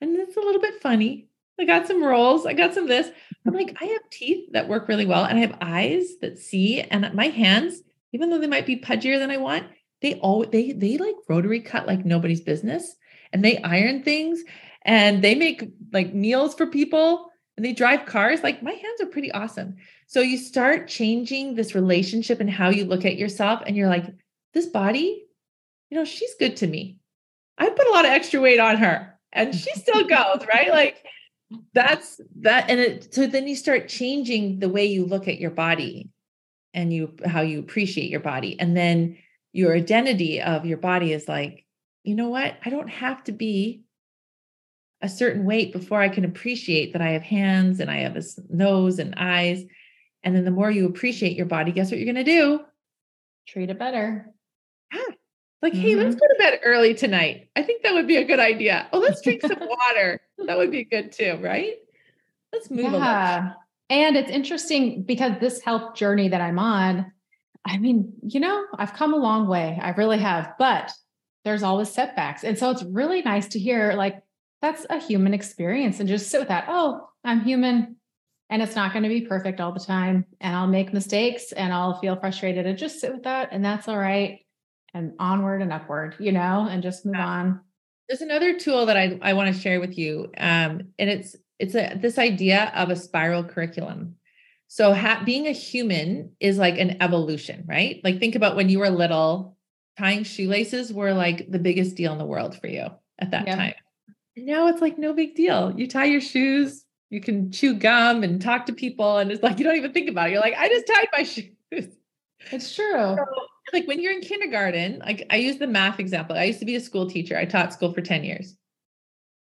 [0.00, 1.28] and it's a little bit funny.
[1.58, 2.46] I got some rolls.
[2.46, 3.10] I got some this.
[3.46, 6.80] I'm like, I have teeth that work really well, and I have eyes that see,
[6.80, 9.66] and my hands, even though they might be pudgier than I want,
[10.02, 12.96] they all they they like rotary cut like nobody's business,
[13.32, 14.42] and they iron things,
[14.84, 18.42] and they make like meals for people, and they drive cars.
[18.42, 19.76] Like my hands are pretty awesome.
[20.06, 24.06] So you start changing this relationship and how you look at yourself, and you're like,
[24.52, 25.24] this body,
[25.90, 26.98] you know, she's good to me.
[27.58, 31.04] I put a lot of extra weight on her, and she still goes right, like
[31.72, 35.50] that's that and it so then you start changing the way you look at your
[35.50, 36.10] body
[36.72, 39.16] and you how you appreciate your body and then
[39.52, 41.64] your identity of your body is like
[42.02, 43.83] you know what i don't have to be
[45.04, 48.22] a certain weight before i can appreciate that i have hands and i have a
[48.48, 49.62] nose and eyes.
[50.24, 52.60] And then the more you appreciate your body guess what you're going to do?
[53.46, 54.26] Treat it better.
[54.92, 55.00] Yeah.
[55.60, 56.18] like hey let's mm-hmm.
[56.18, 57.50] go to bed early tonight.
[57.54, 58.88] I think that would be a good idea.
[58.92, 60.20] Oh let's drink some water.
[60.46, 61.74] That would be good too right?
[62.52, 63.52] Let's move yeah.
[63.90, 67.12] And it's interesting because this health journey that I'm on,
[67.66, 69.78] I mean, you know, I've come a long way.
[69.80, 70.90] I really have, but
[71.44, 72.44] there's always setbacks.
[72.44, 74.23] And so it's really nice to hear like
[74.64, 76.64] that's a human experience and just sit with that.
[76.68, 77.96] Oh, I'm human
[78.48, 80.24] and it's not going to be perfect all the time.
[80.40, 83.50] And I'll make mistakes and I'll feel frustrated and just sit with that.
[83.52, 84.40] And that's all right.
[84.94, 87.26] And onward and upward, you know, and just move yeah.
[87.26, 87.60] on.
[88.08, 90.30] There's another tool that I, I want to share with you.
[90.38, 94.16] Um, and it's it's a this idea of a spiral curriculum.
[94.68, 98.00] So ha- being a human is like an evolution, right?
[98.02, 99.58] Like think about when you were little,
[99.98, 102.86] tying shoelaces were like the biggest deal in the world for you
[103.18, 103.74] at that time.
[104.36, 105.72] And now it's like no big deal.
[105.76, 109.58] You tie your shoes, you can chew gum and talk to people, and it's like
[109.58, 110.32] you don't even think about it.
[110.32, 111.96] You're like, I just tied my shoes.
[112.50, 112.92] It's true.
[112.92, 113.24] So,
[113.72, 116.36] like when you're in kindergarten, like I use the math example.
[116.36, 117.36] I used to be a school teacher.
[117.36, 118.56] I taught school for 10 years.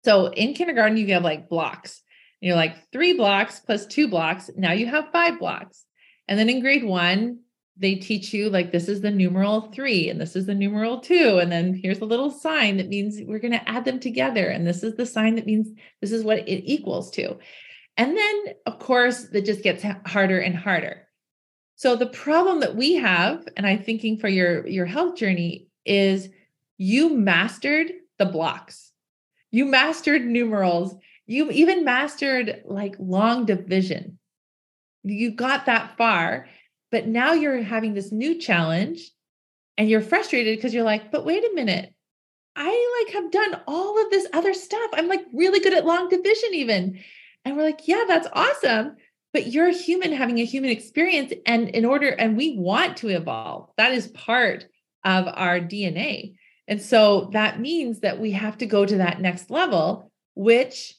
[0.04, 2.02] So in kindergarten, you have like blocks.
[2.40, 4.50] You're like three blocks plus two blocks.
[4.56, 5.84] Now you have five blocks.
[6.28, 7.40] And then in grade one,
[7.76, 11.38] they teach you like this is the numeral three and this is the numeral two.
[11.38, 14.46] And then here's a little sign that means we're going to add them together.
[14.46, 15.68] And this is the sign that means
[16.00, 17.38] this is what it equals to.
[17.96, 21.08] And then, of course, that just gets harder and harder.
[21.76, 26.28] So the problem that we have, and I'm thinking for your, your health journey, is
[26.78, 28.92] you mastered the blocks.
[29.50, 30.94] You mastered numerals.
[31.26, 34.18] You even mastered like long division.
[35.02, 36.46] You got that far
[36.92, 39.10] but now you're having this new challenge
[39.78, 41.92] and you're frustrated because you're like, but wait a minute.
[42.54, 44.90] I like have done all of this other stuff.
[44.92, 47.00] I'm like really good at long division, even.
[47.44, 48.96] And we're like, yeah, that's awesome.
[49.32, 51.32] But you're a human having a human experience.
[51.46, 54.66] And in order, and we want to evolve, that is part
[55.02, 56.34] of our DNA.
[56.68, 60.94] And so that means that we have to go to that next level, which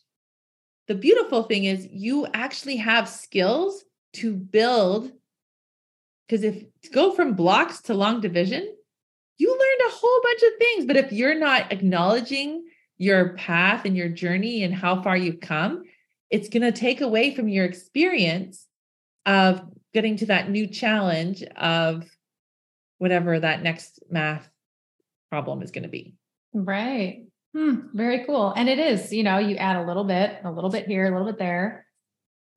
[0.88, 5.12] the beautiful thing is you actually have skills to build
[6.28, 8.76] because if to go from blocks to long division,
[9.38, 10.86] you learned a whole bunch of things.
[10.86, 12.66] But if you're not acknowledging
[12.98, 15.84] your path and your journey and how far you've come,
[16.30, 18.68] it's going to take away from your experience
[19.26, 19.62] of
[19.94, 22.10] getting to that new challenge of
[22.98, 24.48] whatever that next math
[25.30, 26.16] problem is going to be.
[26.54, 27.26] Right.
[27.56, 28.54] Hmm, very cool.
[28.56, 31.12] And it is, you know, you add a little bit, a little bit here, a
[31.12, 31.86] little bit there.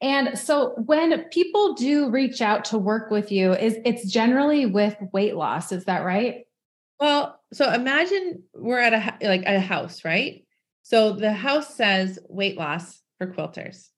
[0.01, 4.97] And so when people do reach out to work with you, is it's generally with
[5.13, 6.45] weight loss, is that right?
[7.01, 10.45] Well, so imagine we're at a like a house, right?
[10.83, 13.89] So the house says weight loss for quilters.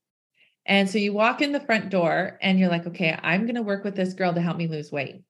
[0.66, 3.62] And so you walk in the front door and you're like, okay, I'm going to
[3.62, 5.22] work with this girl to help me lose weight.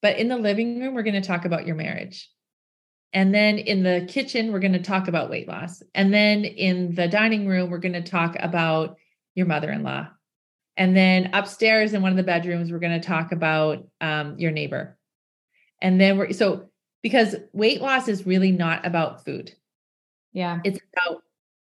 [0.00, 2.30] But in the living room, we're going to talk about your marriage.
[3.12, 5.82] And then in the kitchen, we're going to talk about weight loss.
[5.94, 8.96] And then in the dining room, we're going to talk about
[9.34, 10.08] your mother-in-law.
[10.76, 14.50] And then upstairs in one of the bedrooms, we're going to talk about um, your
[14.50, 14.98] neighbor.
[15.80, 16.68] And then we're so
[17.02, 19.52] because weight loss is really not about food.
[20.32, 20.60] Yeah.
[20.64, 21.22] It's about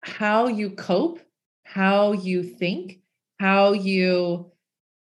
[0.01, 1.19] how you cope,
[1.63, 2.99] how you think,
[3.39, 4.51] how you,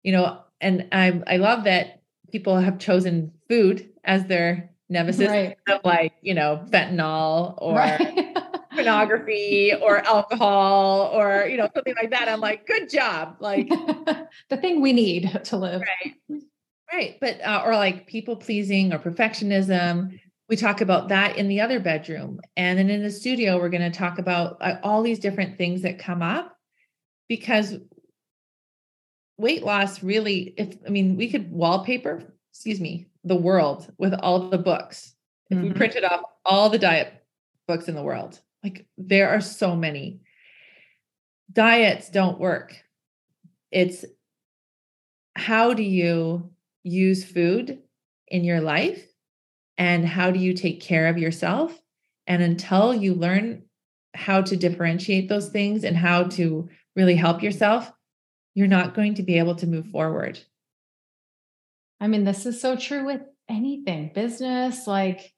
[0.02, 2.02] you know, and I I love that
[2.32, 5.56] people have chosen food as their nemesis right.
[5.68, 8.36] of like, you know, fentanyl or right
[8.74, 12.28] pornography or alcohol or you know something like that.
[12.28, 13.36] I'm like good job.
[13.40, 13.68] Like
[14.48, 15.82] the thing we need to live.
[15.82, 16.42] Right.
[16.92, 17.18] Right.
[17.20, 20.20] But uh, or like people pleasing or perfectionism.
[20.46, 22.38] We talk about that in the other bedroom.
[22.54, 25.82] And then in the studio we're going to talk about uh, all these different things
[25.82, 26.56] that come up
[27.28, 27.76] because
[29.38, 34.48] weight loss really if i mean we could wallpaper excuse me the world with all
[34.48, 35.14] the books.
[35.50, 35.68] If mm-hmm.
[35.68, 37.24] we printed off all the diet
[37.66, 40.20] books in the world like there are so many.
[41.52, 42.74] Diets don't work.
[43.70, 44.04] It's
[45.36, 46.50] how do you
[46.82, 47.78] use food
[48.28, 49.06] in your life
[49.76, 51.78] and how do you take care of yourself?
[52.26, 53.64] And until you learn
[54.14, 57.92] how to differentiate those things and how to really help yourself,
[58.54, 60.38] you're not going to be able to move forward.
[62.00, 65.32] I mean, this is so true with anything, business, like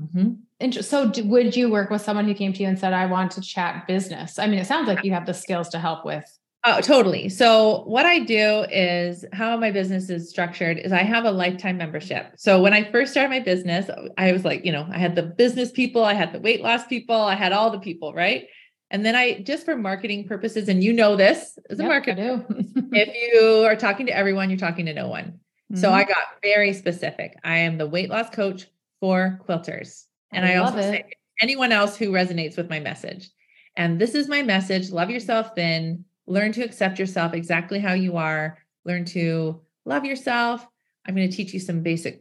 [0.00, 0.34] Mm-hmm.
[0.80, 3.40] So, would you work with someone who came to you and said, "I want to
[3.40, 4.38] chat business"?
[4.38, 6.38] I mean, it sounds like you have the skills to help with.
[6.64, 7.28] Oh, totally.
[7.28, 11.76] So, what I do is how my business is structured is I have a lifetime
[11.76, 12.32] membership.
[12.36, 13.88] So, when I first started my business,
[14.18, 16.84] I was like, you know, I had the business people, I had the weight loss
[16.86, 18.48] people, I had all the people, right?
[18.90, 22.44] And then I just for marketing purposes, and you know this as a yep, marketer,
[22.92, 25.38] if you are talking to everyone, you're talking to no one.
[25.72, 25.76] Mm-hmm.
[25.76, 27.36] So I got very specific.
[27.44, 28.66] I am the weight loss coach
[28.98, 30.07] for quilters.
[30.32, 30.82] And I, I also it.
[30.82, 31.04] say
[31.40, 33.30] anyone else who resonates with my message.
[33.76, 38.16] And this is my message love yourself thin, learn to accept yourself exactly how you
[38.16, 40.66] are, learn to love yourself.
[41.06, 42.20] I'm going to teach you some basic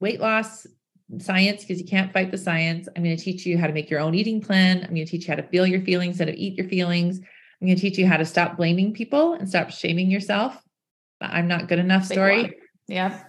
[0.00, 0.66] weight loss
[1.18, 2.88] science because you can't fight the science.
[2.94, 4.78] I'm going to teach you how to make your own eating plan.
[4.78, 7.18] I'm going to teach you how to feel your feelings, how to eat your feelings.
[7.18, 10.62] I'm going to teach you how to stop blaming people and stop shaming yourself.
[11.20, 12.54] I'm not good enough story.
[12.86, 13.22] Yeah.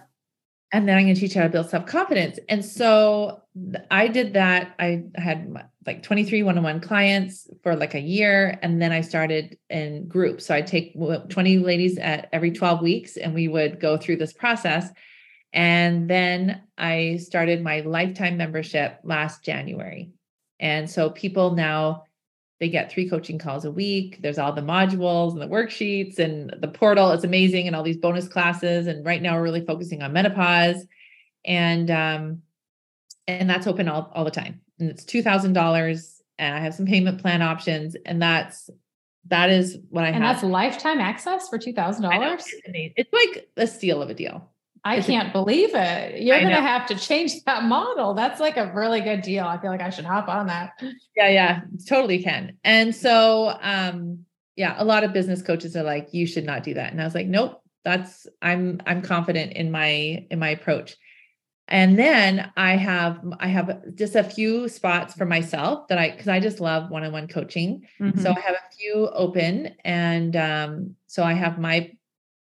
[0.72, 2.38] And then I'm going to teach you how to build self confidence.
[2.48, 3.42] And so
[3.90, 4.74] I did that.
[4.78, 5.52] I had
[5.86, 8.58] like 23 one on one clients for like a year.
[8.62, 10.46] And then I started in groups.
[10.46, 14.32] So I take 20 ladies at every 12 weeks and we would go through this
[14.32, 14.90] process.
[15.52, 20.10] And then I started my lifetime membership last January.
[20.60, 22.04] And so people now
[22.60, 24.18] they get three coaching calls a week.
[24.20, 27.10] There's all the modules and the worksheets and the portal.
[27.12, 28.86] It's amazing and all these bonus classes.
[28.86, 30.86] And right now we're really focusing on menopause.
[31.46, 32.42] And um,
[33.26, 34.60] and that's open all, all the time.
[34.78, 36.20] And it's two thousand dollars.
[36.38, 37.96] And I have some payment plan options.
[38.04, 38.68] And that's
[39.28, 40.22] that is what I and have.
[40.22, 42.44] And that's lifetime access for two thousand dollars.
[42.66, 44.49] It's like a steal of a deal.
[44.84, 46.22] I can't believe it.
[46.22, 48.14] You're going to have to change that model.
[48.14, 49.44] That's like a really good deal.
[49.44, 50.72] I feel like I should hop on that.
[51.16, 52.56] Yeah, yeah, totally can.
[52.64, 54.24] And so um
[54.56, 56.92] yeah, a lot of business coaches are like you should not do that.
[56.92, 60.96] And I was like, nope, that's I'm I'm confident in my in my approach.
[61.68, 66.28] And then I have I have just a few spots for myself that I cuz
[66.28, 67.86] I just love one-on-one coaching.
[68.00, 68.20] Mm-hmm.
[68.20, 71.92] So I have a few open and um so I have my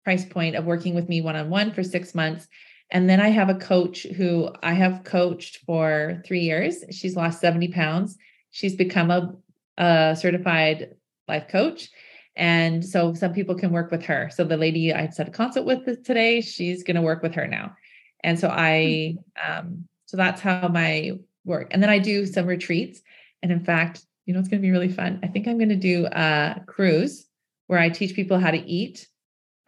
[0.10, 2.48] price point of working with me one-on-one for 6 months.
[2.90, 6.84] And then I have a coach who I have coached for 3 years.
[6.90, 8.18] She's lost 70 pounds.
[8.50, 9.36] She's become a,
[9.78, 10.96] a certified
[11.28, 11.92] life coach.
[12.36, 14.32] And so some people can work with her.
[14.34, 17.46] So the lady I set a consult with today, she's going to work with her
[17.46, 17.76] now.
[18.24, 19.16] And so I,
[19.48, 21.68] um, so that's how my work.
[21.70, 23.00] And then I do some retreats.
[23.44, 25.20] And in fact, you know, it's going to be really fun.
[25.22, 27.28] I think I'm going to do a cruise
[27.68, 29.08] where I teach people how to eat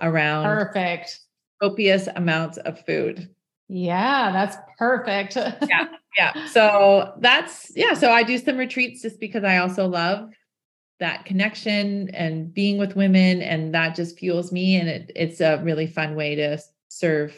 [0.02, 1.20] around Perfect.
[1.62, 3.30] copious amounts of food.
[3.68, 5.36] Yeah, that's perfect.
[5.36, 5.88] yeah
[6.18, 6.46] yeah.
[6.48, 10.30] so that's yeah so i do some retreats just because i also love
[11.00, 15.62] that connection and being with women and that just fuels me and it, it's a
[15.64, 17.36] really fun way to serve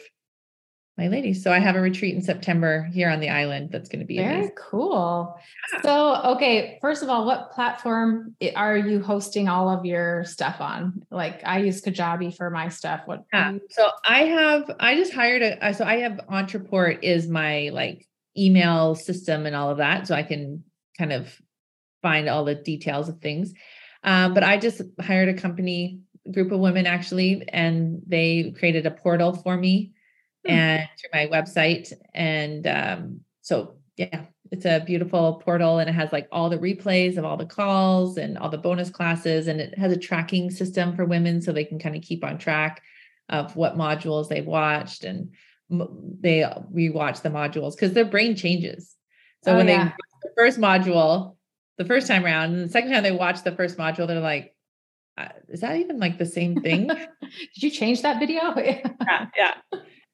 [0.96, 4.00] my ladies so i have a retreat in september here on the island that's going
[4.00, 5.38] to be Very amazing cool.
[5.82, 11.04] So, okay, first of all, what platform are you hosting all of your stuff on?
[11.10, 13.02] Like, I use Kajabi for my stuff.
[13.06, 13.24] What?
[13.32, 13.58] Yeah.
[13.70, 18.06] So I have, I just hired a, uh, so I have Entreport is my like
[18.36, 20.06] email system and all of that.
[20.06, 20.64] So I can
[20.98, 21.40] kind of
[22.02, 23.52] find all the details of things.
[24.02, 26.00] Um, but I just hired a company,
[26.32, 29.93] group of women actually, and they created a portal for me
[30.46, 30.52] Hmm.
[30.52, 31.92] and through my website.
[32.14, 37.16] And um, so, yeah, it's a beautiful portal and it has like all the replays
[37.16, 39.48] of all the calls and all the bonus classes.
[39.48, 42.38] And it has a tracking system for women so they can kind of keep on
[42.38, 42.82] track
[43.28, 45.30] of what modules they've watched and
[45.70, 46.40] they
[46.72, 48.94] rewatch the modules because their brain changes.
[49.42, 49.84] So Oh, when they yeah.
[49.84, 51.36] watch the first module
[51.76, 54.54] the first time around and the second time they watch the first module, they're like,
[55.16, 56.86] uh, is that even like the same thing?
[57.56, 58.54] Did you change that video?
[58.56, 59.54] yeah, yeah.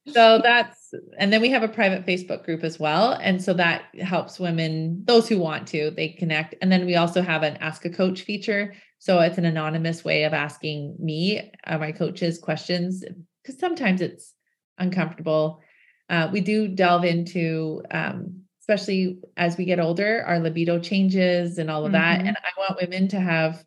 [0.08, 3.12] So that's, and then we have a private Facebook group as well.
[3.12, 6.54] And so that helps women, those who want to, they connect.
[6.62, 8.74] And then we also have an ask a coach feature.
[8.98, 13.04] So it's an anonymous way of asking me, uh, my coaches, questions,
[13.42, 14.34] because sometimes it's
[14.78, 15.60] uncomfortable.
[16.08, 21.70] Uh, we do delve into, um, especially as we get older, our libido changes and
[21.70, 22.20] all of that.
[22.20, 22.28] Mhm.
[22.28, 23.64] And I want women to have,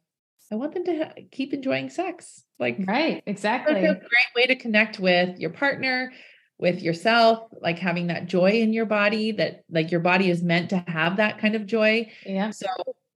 [0.52, 2.44] I want them to ha- keep enjoying sex.
[2.60, 3.84] Like, right, it's exactly.
[3.86, 6.12] a great way to connect with your partner,
[6.58, 10.70] with yourself, like having that joy in your body that like your body is meant
[10.70, 12.10] to have that kind of joy.
[12.26, 12.52] Yeah.
[12.52, 12.68] So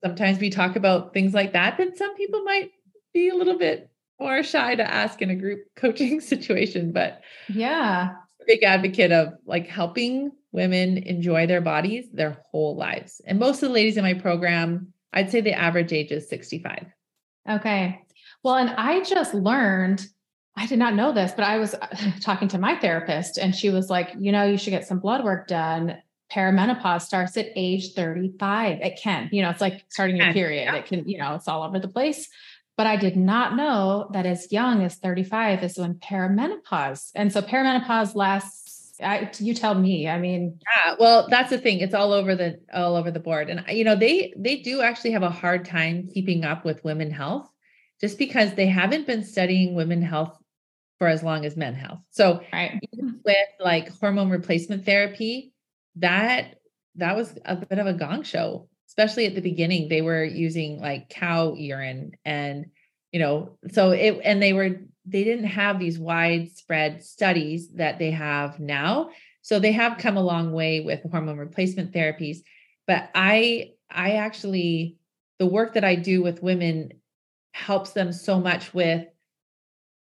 [0.04, 2.70] sometimes we talk about things like that, that some people might
[3.14, 8.10] be a little bit more shy to ask in a group coaching situation, but Yeah.
[8.46, 13.20] big advocate of like helping women enjoy their bodies their whole lives.
[13.26, 16.86] And most of the ladies in my program, I'd say the average age is 65.
[17.48, 18.02] Okay.
[18.42, 20.06] Well, and I just learned,
[20.56, 21.74] I did not know this, but I was
[22.20, 25.24] talking to my therapist and she was like, you know, you should get some blood
[25.24, 25.98] work done.
[26.32, 28.80] Perimenopause starts at age 35.
[28.80, 30.64] It can, you know, it's like starting your period.
[30.64, 30.76] yeah.
[30.76, 32.28] It can, you know, it's all over the place.
[32.76, 37.10] But I did not know that as young as 35 is when perimenopause.
[37.16, 38.67] And so perimenopause lasts,
[39.02, 41.80] I, you tell me, I mean, Yeah, well, that's the thing.
[41.80, 45.12] It's all over the all over the board, and you know they they do actually
[45.12, 47.48] have a hard time keeping up with women health,
[48.00, 50.36] just because they haven't been studying women health
[50.98, 52.00] for as long as men health.
[52.10, 52.80] So right.
[52.92, 55.52] even with like hormone replacement therapy,
[55.96, 56.56] that
[56.96, 59.88] that was a bit of a gong show, especially at the beginning.
[59.88, 62.66] They were using like cow urine and
[63.12, 64.80] you know, so it, and they were,
[65.10, 69.10] they didn't have these widespread studies that they have now.
[69.42, 72.38] So they have come a long way with hormone replacement therapies.
[72.86, 74.96] But I, I actually,
[75.38, 76.92] the work that I do with women
[77.52, 79.06] helps them so much with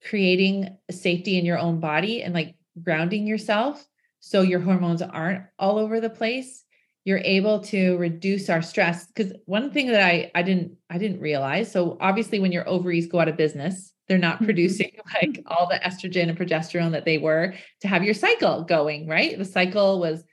[0.09, 3.87] creating safety in your own body and like grounding yourself
[4.21, 6.65] so your hormones aren't all over the place
[7.05, 11.21] you're able to reduce our stress because one thing that I I didn't I didn't
[11.21, 14.47] realize so obviously when your ovaries go out of business they're not mm-hmm.
[14.47, 14.91] producing
[15.23, 19.37] like all the estrogen and progesterone that they were to have your cycle going right?
[19.39, 20.25] The cycle was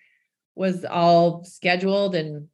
[0.56, 2.48] was all scheduled and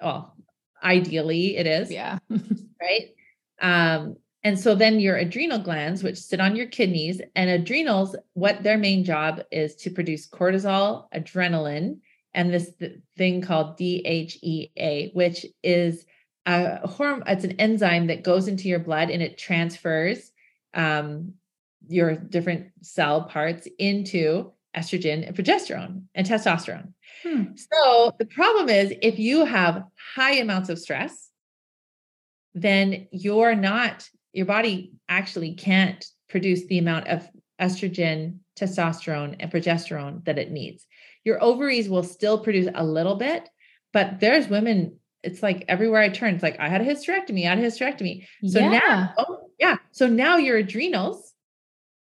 [0.00, 0.34] well
[0.82, 2.18] ideally it is yeah.
[2.80, 3.14] right?
[3.60, 8.62] Um and so then your adrenal glands, which sit on your kidneys, and adrenals, what
[8.62, 11.98] their main job is to produce cortisol, adrenaline,
[12.32, 12.70] and this
[13.16, 16.06] thing called DHEA, which is
[16.46, 20.30] a hormone, it's an enzyme that goes into your blood and it transfers
[20.76, 21.34] um,
[21.88, 26.92] your different cell parts into estrogen and progesterone and testosterone.
[27.22, 27.44] Hmm.
[27.56, 31.30] So the problem is if you have high amounts of stress,
[32.54, 37.26] then you're not your body actually can't produce the amount of
[37.58, 40.86] estrogen, testosterone, and progesterone that it needs.
[41.24, 43.48] Your ovaries will still produce a little bit,
[43.94, 47.54] but there's women, it's like everywhere I turn, it's like, I had a hysterectomy, I
[47.54, 48.26] had a hysterectomy.
[48.46, 48.70] So yeah.
[48.70, 49.76] now, oh, yeah.
[49.92, 51.32] So now your adrenals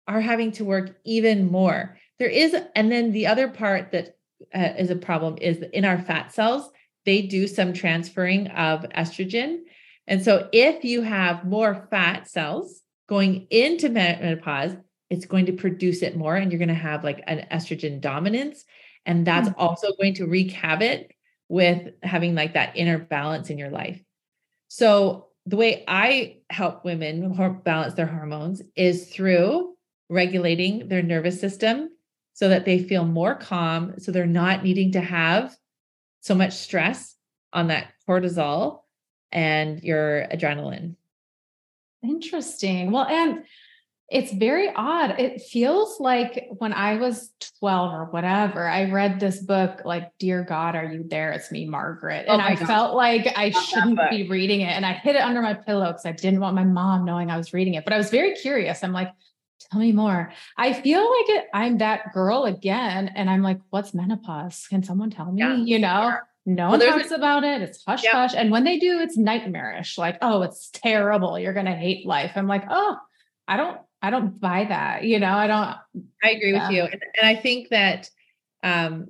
[0.08, 1.98] are having to work even more.
[2.20, 4.16] There is, and then the other part that
[4.54, 6.70] uh, is a problem is in our fat cells,
[7.06, 9.60] they do some transferring of estrogen
[10.08, 14.76] and so if you have more fat cells going into menopause,
[15.10, 18.64] it's going to produce it more and you're going to have like an estrogen dominance.
[19.06, 19.60] And that's mm-hmm.
[19.60, 21.12] also going to wreak havoc
[21.50, 24.02] with having like that inner balance in your life.
[24.68, 27.34] So the way I help women
[27.64, 29.76] balance their hormones is through
[30.10, 31.90] regulating their nervous system
[32.34, 33.96] so that they feel more calm.
[33.98, 35.56] So they're not needing to have
[36.22, 37.16] so much stress
[37.54, 38.82] on that cortisol
[39.32, 40.96] and your adrenaline.
[42.04, 42.92] Interesting.
[42.92, 43.46] Well, and
[44.10, 45.20] it's very odd.
[45.20, 47.30] It feels like when I was
[47.60, 51.34] 12 or whatever, I read this book, like, Dear God, Are You There?
[51.34, 52.26] It's Me, Margaret.
[52.28, 52.68] And oh I God.
[52.68, 54.70] felt like I shouldn't be reading it.
[54.70, 57.38] And I hid it under my pillow because I didn't want my mom knowing I
[57.38, 57.84] was reading it.
[57.84, 58.82] But I was very curious.
[58.82, 59.12] I'm like,
[59.72, 60.32] tell me more.
[60.58, 63.12] I feel like it, I'm that girl again.
[63.14, 64.68] And I'm like, what's menopause?
[64.70, 65.42] Can someone tell me?
[65.42, 66.18] Yeah, you know?
[66.46, 67.62] No well, one talks about it.
[67.62, 68.34] It's hush hush.
[68.34, 69.98] And when they do, it's nightmarish.
[69.98, 71.38] Like, oh, it's terrible.
[71.38, 72.32] You're gonna hate life.
[72.38, 72.96] I'm like, oh,
[73.50, 75.04] I don't, I don't buy that.
[75.04, 75.76] You know, I don't.
[76.24, 76.68] I agree yeah.
[76.68, 78.10] with you, and, and I think that,
[78.64, 79.08] um,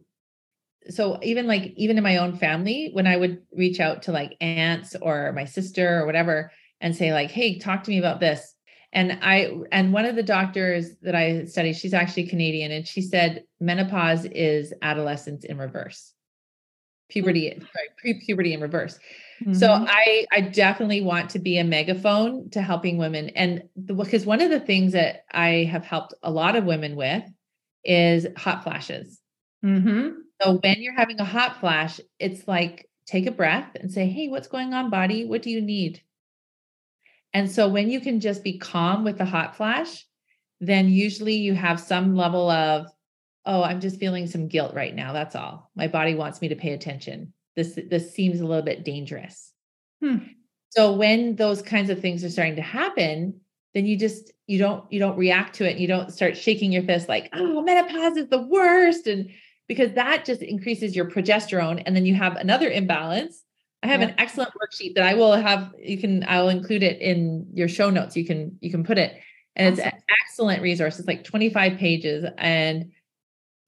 [0.90, 4.38] so even like even in my own family, when I would reach out to like
[4.42, 8.54] aunts or my sister or whatever, and say like, hey, talk to me about this.
[8.94, 13.02] And I and one of the doctors that I studied, she's actually Canadian, and she
[13.02, 16.14] said menopause is adolescence in reverse
[17.10, 19.00] puberty, sorry, pre-puberty in reverse.
[19.42, 19.54] Mm-hmm.
[19.54, 23.30] So I I definitely want to be a megaphone to helping women.
[23.30, 27.24] And because one of the things that I have helped a lot of women with
[27.84, 29.20] is hot flashes.
[29.64, 30.20] Mm-hmm.
[30.42, 34.28] So when you're having a hot flash, it's like take a breath and say, Hey,
[34.28, 35.26] what's going on, body?
[35.26, 36.02] What do you need?
[37.34, 40.06] And so when you can just be calm with the hot flash,
[40.60, 42.88] then usually you have some level of
[43.48, 45.14] oh, I'm just feeling some guilt right now.
[45.14, 45.72] That's all.
[45.76, 47.34] My body wants me to pay attention.
[47.56, 49.52] This this seems a little bit dangerous.
[50.04, 50.18] Hmm.
[50.70, 53.40] So when those kinds of things are starting to happen,
[53.74, 55.72] then you just you don't you don't react to it.
[55.72, 59.30] And You don't start shaking your fist like, oh, menopause is the worst, and
[59.68, 63.44] because that just increases your progesterone, and then you have another imbalance.
[63.82, 64.08] I have yeah.
[64.08, 65.74] an excellent worksheet that I will have.
[65.80, 68.18] You can I will include it in your show notes.
[68.18, 69.18] You can you can put it,
[69.56, 69.88] and awesome.
[69.88, 71.00] it's an excellent resource.
[71.00, 72.92] It's like 25 pages, and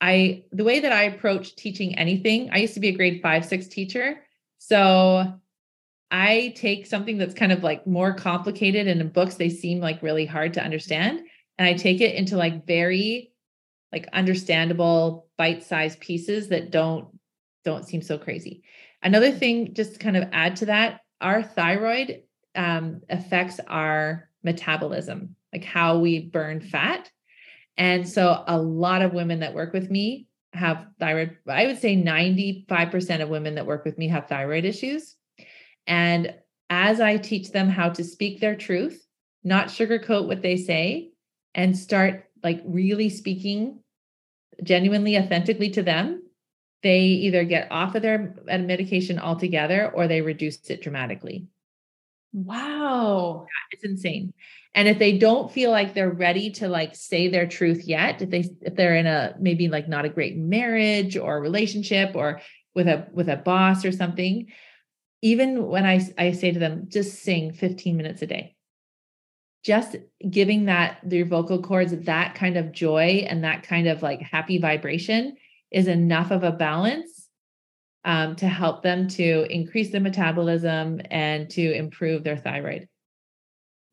[0.02, 3.46] I the way that I approach teaching anything, I used to be a grade 5
[3.46, 4.22] 6 teacher.
[4.58, 5.40] So
[6.12, 10.02] I take something that's kind of like more complicated and in books they seem like
[10.02, 11.22] really hard to understand
[11.60, 13.32] and I take it into like very
[13.92, 17.08] like understandable bite-sized pieces that don't
[17.66, 18.64] don't seem so crazy.
[19.04, 22.24] Another thing just to kind of add to that, our thyroid
[22.56, 27.12] um, affects our metabolism, like how we burn fat.
[27.80, 31.38] And so a lot of women that work with me have thyroid.
[31.48, 35.16] I would say 95% of women that work with me have thyroid issues.
[35.88, 36.36] And
[36.70, 39.08] as I teach them how to speak their truth,
[39.46, 41.12] not sugarcoat what they say,
[41.56, 43.80] and start like really speaking
[44.62, 46.22] genuinely, authentically to them,
[46.84, 51.48] they either get off of their uh, medication altogether or they reduce it dramatically.
[52.34, 53.48] Wow.
[53.72, 54.34] It's insane.
[54.76, 58.30] And if they don't feel like they're ready to like say their truth yet, if
[58.30, 62.42] they if they're in a maybe like not a great marriage or relationship or
[62.76, 64.48] with a with a boss or something,
[65.22, 68.56] even when I I say to them, just sing 15 minutes a day.
[69.64, 69.98] Just
[70.30, 74.58] giving that their vocal cords that kind of joy and that kind of like happy
[74.58, 75.36] vibration
[75.72, 77.19] is enough of a balance
[78.06, 82.88] um, to help them to increase the metabolism and to improve their thyroid.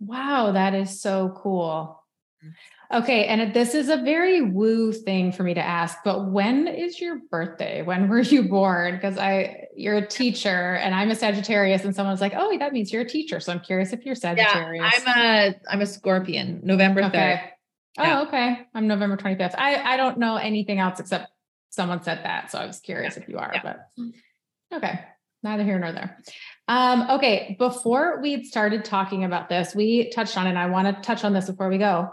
[0.01, 2.03] Wow, that is so cool.
[2.45, 2.53] Mm.
[2.93, 7.01] Okay, and this is a very woo thing for me to ask, but when is
[7.01, 7.83] your birthday?
[7.83, 8.95] When were you born?
[8.95, 12.93] Because I you're a teacher and I'm a Sagittarius and someone's like, "Oh, that means
[12.93, 15.03] you're a teacher." So I'm curious if you're Sagittarius.
[15.05, 17.09] Yeah, I'm a I'm a Scorpion, November 3rd.
[17.09, 17.53] Okay.
[17.99, 18.67] Oh, okay.
[18.75, 19.55] I'm November 25th.
[19.59, 21.33] I I don't know anything else except
[21.77, 23.23] someone said that, so I was curious yeah.
[23.23, 23.61] if you are, yeah.
[23.63, 25.01] but okay.
[25.43, 26.19] Neither here nor there.
[26.67, 30.51] Um, okay, before we started talking about this, we touched on it.
[30.51, 32.11] And I want to touch on this before we go.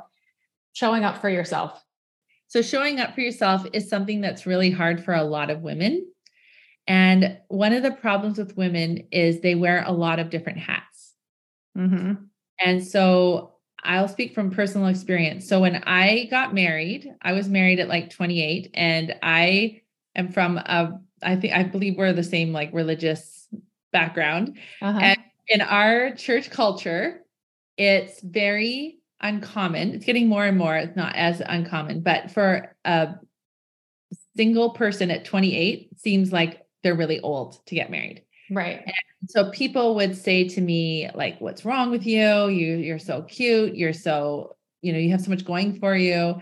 [0.73, 1.83] Showing up for yourself.
[2.47, 6.05] So, showing up for yourself is something that's really hard for a lot of women.
[6.85, 11.13] And one of the problems with women is they wear a lot of different hats.
[11.77, 12.13] Mm-hmm.
[12.63, 13.52] And so,
[13.83, 15.47] I'll speak from personal experience.
[15.47, 19.81] So, when I got married, I was married at like 28, and I
[20.15, 23.47] am from a, I think, I believe we're the same like religious
[23.91, 24.57] background.
[24.81, 24.99] Uh-huh.
[24.99, 27.23] And in our church culture,
[27.77, 29.95] it's very uncommon.
[29.95, 33.15] It's getting more and more, it's not as uncommon, but for a
[34.35, 38.23] single person at 28 seems like they're really old to get married.
[38.53, 38.81] Right.
[38.85, 42.47] And so people would say to me like what's wrong with you?
[42.47, 46.41] You you're so cute, you're so, you know, you have so much going for you.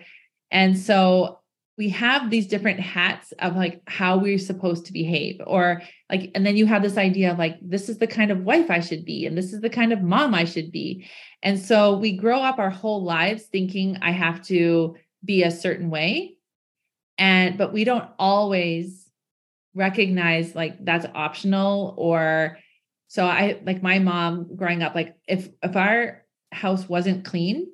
[0.52, 1.40] And so
[1.78, 6.46] we have these different hats of like how we're supposed to behave or like and
[6.46, 9.06] then you have this idea of like this is the kind of wife I should
[9.06, 11.08] be and this is the kind of mom I should be.
[11.44, 15.90] And so we grow up our whole lives thinking I have to be a certain
[15.90, 16.36] way
[17.18, 19.01] and but we don't always
[19.74, 22.58] recognize like that's optional or
[23.08, 27.68] so I like my mom growing up like if if our house wasn't clean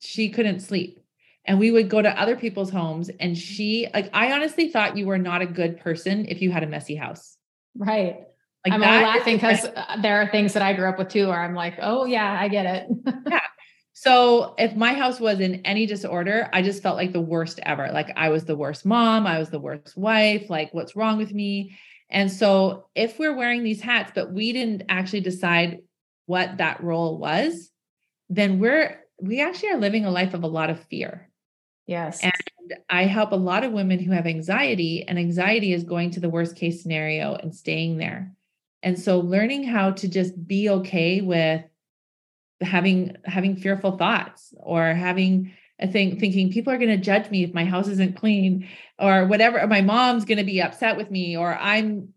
[0.00, 1.00] she couldn't sleep.
[1.46, 5.06] And we would go to other people's homes and she like i honestly thought you
[5.06, 7.36] were not a good person if you had a messy house.
[7.76, 8.20] Right.
[8.64, 9.64] Like i'm only laughing because
[10.02, 12.48] there are things that i grew up with too where i'm like oh yeah i
[12.48, 12.88] get it.
[13.30, 13.40] Yeah
[13.98, 17.88] so if my house was in any disorder i just felt like the worst ever
[17.92, 21.32] like i was the worst mom i was the worst wife like what's wrong with
[21.32, 21.76] me
[22.10, 25.78] and so if we're wearing these hats but we didn't actually decide
[26.26, 27.70] what that role was
[28.28, 31.30] then we're we actually are living a life of a lot of fear
[31.86, 32.20] Yes.
[32.22, 32.32] And
[32.90, 36.28] I help a lot of women who have anxiety, and anxiety is going to the
[36.28, 38.32] worst case scenario and staying there.
[38.82, 41.62] And so learning how to just be okay with
[42.60, 47.44] having having fearful thoughts or having a thing thinking people are going to judge me
[47.44, 48.66] if my house isn't clean
[48.98, 52.14] or whatever or my mom's going to be upset with me or I'm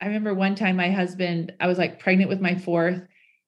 [0.00, 3.02] I remember one time my husband I was like pregnant with my fourth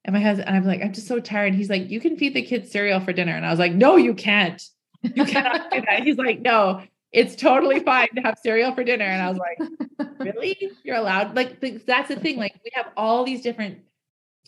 [0.04, 2.34] and my husband and I'm like I'm just so tired he's like you can feed
[2.34, 4.60] the kids cereal for dinner and I was like no you can't
[5.02, 6.02] you cannot do that.
[6.02, 9.04] He's like, no, it's totally fine to have cereal for dinner.
[9.04, 10.72] And I was like, really?
[10.82, 11.36] You're allowed?
[11.36, 12.36] Like, that's the thing.
[12.36, 13.80] Like, we have all these different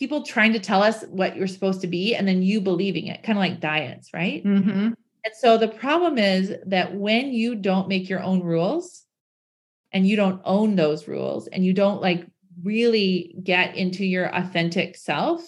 [0.01, 3.21] people trying to tell us what you're supposed to be, and then you believing it,
[3.21, 4.43] kind of like diets, right?
[4.43, 4.93] Mm-hmm.
[5.23, 9.05] And so the problem is that when you don't make your own rules
[9.91, 12.25] and you don't own those rules and you don't like
[12.63, 15.47] really get into your authentic self,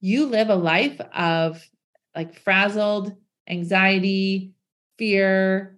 [0.00, 1.68] you live a life of
[2.14, 3.16] like frazzled,
[3.48, 4.52] anxiety,
[4.96, 5.76] fear.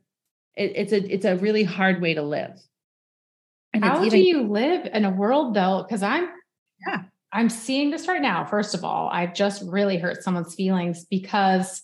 [0.54, 2.60] It, it's a it's a really hard way to live.
[3.72, 5.86] And How even, do you live in a world though?
[5.88, 6.28] Because I'm
[6.86, 8.44] yeah, I'm seeing this right now.
[8.44, 11.82] First of all, I've just really hurt someone's feelings because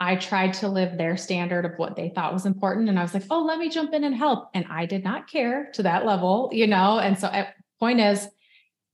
[0.00, 2.88] I tried to live their standard of what they thought was important.
[2.88, 4.50] And I was like, oh, let me jump in and help.
[4.52, 6.98] And I did not care to that level, you know?
[6.98, 8.28] And so, at, point is,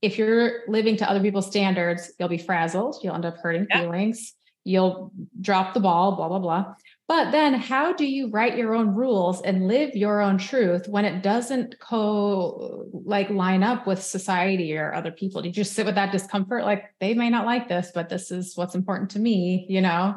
[0.01, 2.97] if you're living to other people's standards, you'll be frazzled.
[3.03, 3.81] You'll end up hurting yeah.
[3.81, 4.33] feelings
[4.63, 6.73] you'll drop the ball, blah, blah, blah.
[7.11, 11.03] But then how do you write your own rules and live your own truth when
[11.03, 15.41] it doesn't co like line up with society or other people?
[15.41, 16.63] Do you just sit with that discomfort?
[16.63, 20.15] Like they may not like this, but this is what's important to me, you know?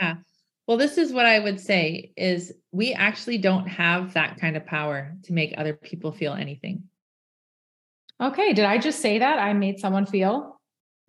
[0.00, 0.16] Yeah.
[0.66, 4.66] Well, this is what I would say is we actually don't have that kind of
[4.66, 6.82] power to make other people feel anything.
[8.20, 8.54] Okay.
[8.54, 9.38] Did I just say that?
[9.38, 10.60] I made someone feel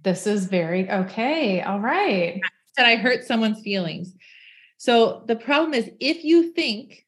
[0.04, 1.64] this is very okay.
[1.64, 2.40] All right
[2.76, 4.14] said I hurt someone's feelings.
[4.78, 7.06] So the problem is if you think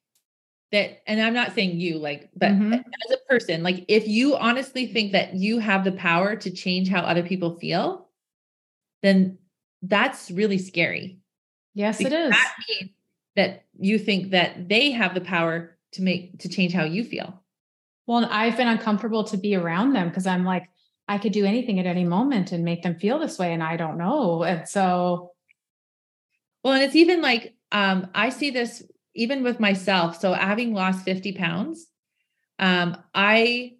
[0.72, 2.74] that, and I'm not saying you like, but Mhm.
[2.74, 6.90] as a person, like if you honestly think that you have the power to change
[6.90, 8.10] how other people feel,
[9.02, 9.38] then
[9.82, 11.20] that's really scary.
[11.74, 12.32] Yes, it Because is.
[12.32, 12.92] That means
[13.36, 17.44] that you think that they have the power to make to change how you feel.
[18.08, 20.70] Well, and I've been uncomfortable to be around them because I'm like,
[21.08, 23.78] I could do anything at any moment and make them feel this way, and I
[23.78, 24.44] don't know.
[24.44, 25.32] And so,
[26.64, 28.84] Well, and it's even like um, I see this
[29.16, 30.20] even with myself.
[30.20, 31.88] So having lost 50 pounds,
[32.60, 33.74] um, I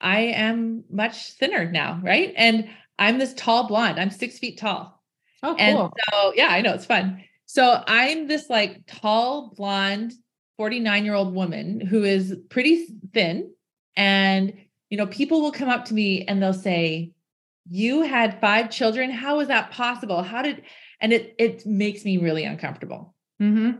[0.00, 2.34] I am much thinner now, right?
[2.36, 2.68] And
[2.98, 3.98] I'm this tall blonde.
[3.98, 5.02] I'm six feet tall.
[5.42, 5.58] oh, cool.
[5.58, 7.24] And so, yeah, I know it's fun.
[7.46, 10.12] So I'm this like tall, blonde,
[10.58, 13.50] 49 year old woman who is pretty thin.
[13.96, 14.52] And,
[14.90, 17.12] you know, people will come up to me and they'll say,
[17.68, 19.10] You had five children.
[19.10, 20.22] How is that possible?
[20.22, 20.62] How did,
[21.00, 23.13] and it, it makes me really uncomfortable.
[23.38, 23.70] Hmm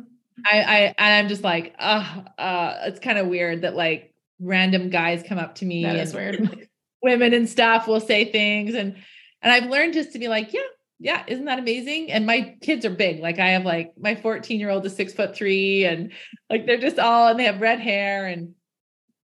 [0.45, 4.91] I, I, and I'm just like, uh, uh, it's kind of weird that like random
[4.91, 6.69] guys come up to me That and weird.
[7.03, 8.97] women and stuff will say things and
[9.43, 10.63] and I've learned just to be like, yeah,
[10.99, 12.11] yeah, isn't that amazing?
[12.11, 13.21] And my kids are big.
[13.21, 16.13] Like I have like my 14 year old is six foot three, and
[16.49, 18.27] like they're just all and they have red hair.
[18.27, 18.55] And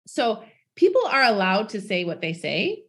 [0.07, 0.43] so
[0.74, 2.83] people are allowed to say what they say.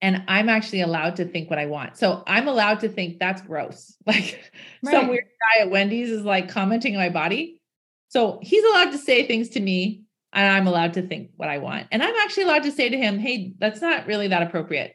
[0.00, 1.96] And I'm actually allowed to think what I want.
[1.96, 3.96] So I'm allowed to think that's gross.
[4.06, 4.52] Like
[4.84, 7.60] some weird guy at Wendy's is like commenting on my body.
[8.08, 11.58] So he's allowed to say things to me and I'm allowed to think what I
[11.58, 11.88] want.
[11.90, 14.94] And I'm actually allowed to say to him, hey, that's not really that appropriate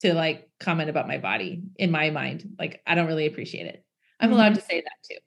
[0.00, 2.56] to like comment about my body in my mind.
[2.58, 3.84] Like, I don't really appreciate it.
[4.20, 4.60] I'm allowed mm-hmm.
[4.60, 5.18] to say that too.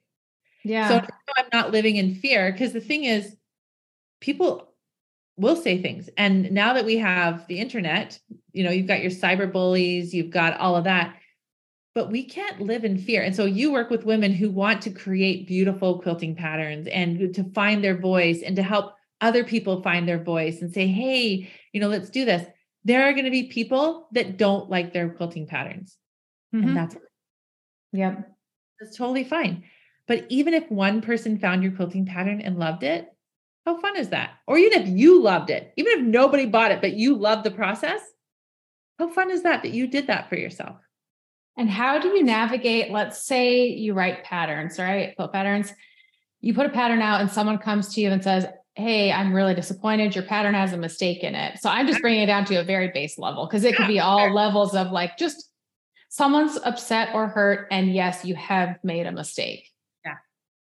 [0.64, 0.88] Yeah.
[0.88, 1.06] So
[1.36, 3.36] I'm not living in fear because the thing is,
[4.20, 4.67] people
[5.38, 6.10] will say things.
[6.16, 8.18] And now that we have the internet,
[8.52, 11.16] you know, you've got your cyber bullies, you've got all of that,
[11.94, 13.22] but we can't live in fear.
[13.22, 17.44] And so you work with women who want to create beautiful quilting patterns and to
[17.54, 21.80] find their voice and to help other people find their voice and say, hey, you
[21.80, 22.46] know, let's do this.
[22.84, 25.96] There are going to be people that don't like their quilting patterns.
[26.54, 26.68] Mhm.
[26.68, 26.96] And that's
[27.92, 28.30] yep.
[28.80, 29.64] that's totally fine.
[30.06, 33.08] But even if one person found your quilting pattern and loved it,
[33.68, 34.30] how fun is that?
[34.46, 37.50] Or even if you loved it, even if nobody bought it, but you loved the
[37.50, 38.00] process,
[38.98, 40.76] how fun is that that you did that for yourself?
[41.58, 42.90] And how do you navigate?
[42.90, 45.14] Let's say you write patterns, right?
[45.16, 45.70] Quilt patterns.
[46.40, 49.54] You put a pattern out, and someone comes to you and says, Hey, I'm really
[49.54, 50.14] disappointed.
[50.14, 51.58] Your pattern has a mistake in it.
[51.58, 53.98] So I'm just bringing it down to a very base level because it could be
[53.98, 55.50] all levels of like just
[56.08, 57.66] someone's upset or hurt.
[57.72, 59.68] And yes, you have made a mistake.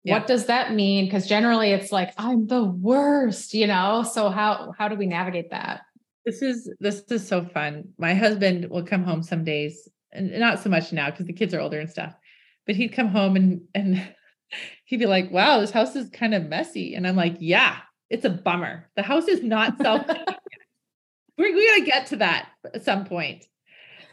[0.03, 0.17] Yeah.
[0.17, 1.05] What does that mean?
[1.05, 4.03] Because generally it's like, I'm the worst, you know?
[4.03, 5.81] So how how do we navigate that?
[6.25, 7.89] This is this is so fun.
[7.97, 11.53] My husband will come home some days, and not so much now because the kids
[11.53, 12.13] are older and stuff.
[12.65, 14.01] But he'd come home and and
[14.85, 17.77] he'd be like, "Wow, this house is kind of messy," and I'm like, "Yeah,
[18.09, 18.89] it's a bummer.
[18.95, 20.05] The house is not self.
[21.37, 23.45] We're we gotta get to that at some point."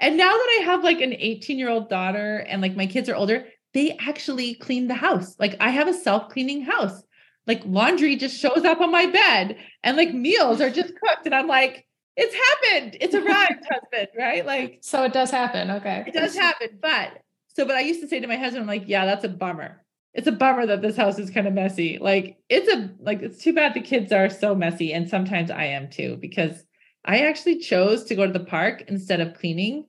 [0.00, 3.08] And now that I have like an 18 year old daughter and like my kids
[3.08, 5.36] are older, they actually clean the house.
[5.38, 7.02] Like I have a self cleaning house.
[7.46, 11.26] Like laundry just shows up on my bed and like meals are just cooked.
[11.26, 12.96] And I'm like, it's happened.
[13.00, 14.44] It's arrived, husband, right?
[14.44, 15.70] Like So it does happen.
[15.70, 16.04] Okay.
[16.06, 16.78] it does happen.
[16.80, 19.28] But so, but I used to say to my husband, I'm like, yeah, that's a
[19.28, 19.84] bummer.
[20.12, 21.98] It's a bummer that this house is kind of messy.
[21.98, 24.92] Like it's a like it's too bad the kids are so messy.
[24.92, 26.64] And sometimes I am too, because
[27.04, 29.86] I actually chose to go to the park instead of cleaning.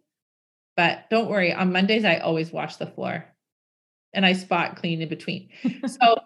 [0.77, 3.25] But don't worry, on Mondays I always wash the floor
[4.13, 5.49] and I spot clean in between.
[5.87, 6.17] So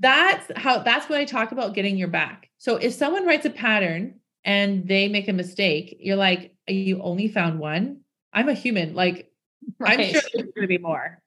[0.00, 2.50] that's how that's what I talk about getting your back.
[2.58, 7.28] So if someone writes a pattern and they make a mistake, you're like, you only
[7.28, 8.00] found one.
[8.32, 8.94] I'm a human.
[8.94, 9.30] Like
[9.80, 11.22] I'm sure there's going to be more.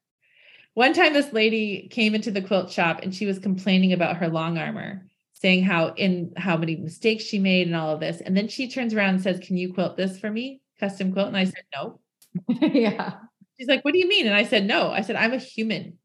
[0.74, 4.30] One time, this lady came into the quilt shop and she was complaining about her
[4.30, 8.22] long armer, saying how in how many mistakes she made and all of this.
[8.22, 11.30] And then she turns around and says, "Can you quilt this for me, custom quilt?"
[11.30, 12.00] And I said, "No."
[12.62, 13.16] yeah.
[13.60, 15.98] She's like, "What do you mean?" And I said, "No." I said, "I'm a human.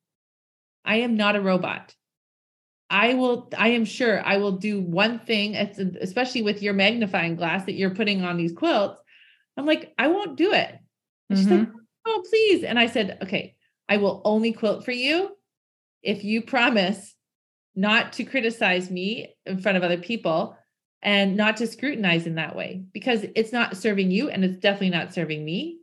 [0.84, 1.94] I am not a robot.
[2.90, 3.50] I will.
[3.56, 7.94] I am sure I will do one thing, especially with your magnifying glass that you're
[7.94, 9.00] putting on these quilts.
[9.56, 10.78] I'm like, I won't do it."
[11.32, 11.78] And she's like, mm-hmm.
[12.06, 12.62] oh, please.
[12.62, 13.56] And I said, okay,
[13.88, 15.36] I will only quilt for you
[16.02, 17.14] if you promise
[17.74, 20.56] not to criticize me in front of other people
[21.00, 24.90] and not to scrutinize in that way because it's not serving you and it's definitely
[24.90, 25.78] not serving me.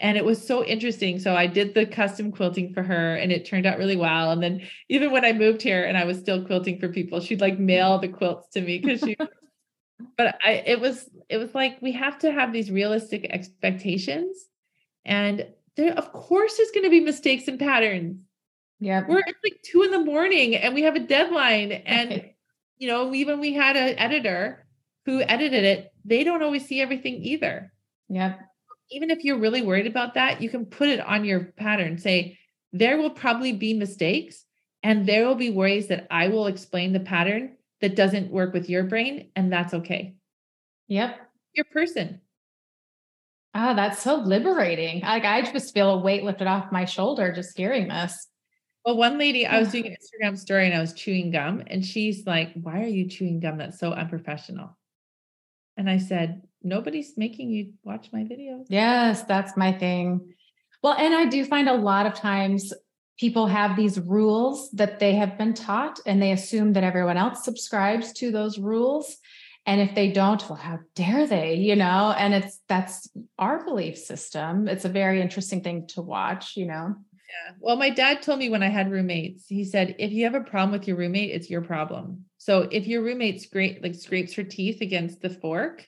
[0.00, 1.20] And it was so interesting.
[1.20, 4.32] So I did the custom quilting for her and it turned out really well.
[4.32, 7.40] And then even when I moved here and I was still quilting for people, she'd
[7.40, 9.16] like mail the quilts to me because she
[10.16, 14.48] but I it was it was like we have to have these realistic expectations
[15.04, 18.18] and there, of course, there's going to be mistakes and patterns.
[18.80, 19.04] Yeah.
[19.08, 21.72] We're it's like two in the morning and we have a deadline.
[21.72, 22.30] And
[22.78, 24.66] you know, even we had an editor
[25.06, 27.72] who edited it, they don't always see everything either.
[28.08, 28.40] Yep.
[28.92, 31.98] Even if you're really worried about that, you can put it on your pattern.
[31.98, 32.38] Say,
[32.72, 34.44] there will probably be mistakes
[34.82, 38.68] and there will be ways that I will explain the pattern that doesn't work with
[38.68, 40.14] your brain, and that's okay.
[40.88, 41.18] Yep.
[41.54, 42.20] Your person.
[43.54, 45.02] Ah, that's so liberating.
[45.02, 48.28] Like I just feel a weight lifted off my shoulder just hearing this.
[48.84, 51.84] Well, one lady, I was doing an Instagram story and I was chewing gum, and
[51.84, 53.58] she's like, Why are you chewing gum?
[53.58, 54.76] That's so unprofessional.
[55.76, 58.66] And I said, Nobody's making you watch my videos.
[58.68, 60.34] Yes, that's my thing.
[60.82, 62.72] Well, and I do find a lot of times
[63.18, 67.44] people have these rules that they have been taught and they assume that everyone else
[67.44, 69.16] subscribes to those rules.
[69.64, 72.12] And if they don't, well, how dare they, you know?
[72.18, 73.08] And it's that's
[73.38, 74.66] our belief system.
[74.66, 76.96] It's a very interesting thing to watch, you know?
[76.96, 77.54] Yeah.
[77.60, 80.40] Well, my dad told me when I had roommates, he said, if you have a
[80.40, 82.24] problem with your roommate, it's your problem.
[82.38, 85.86] So if your roommate scrape like scrapes her teeth against the fork,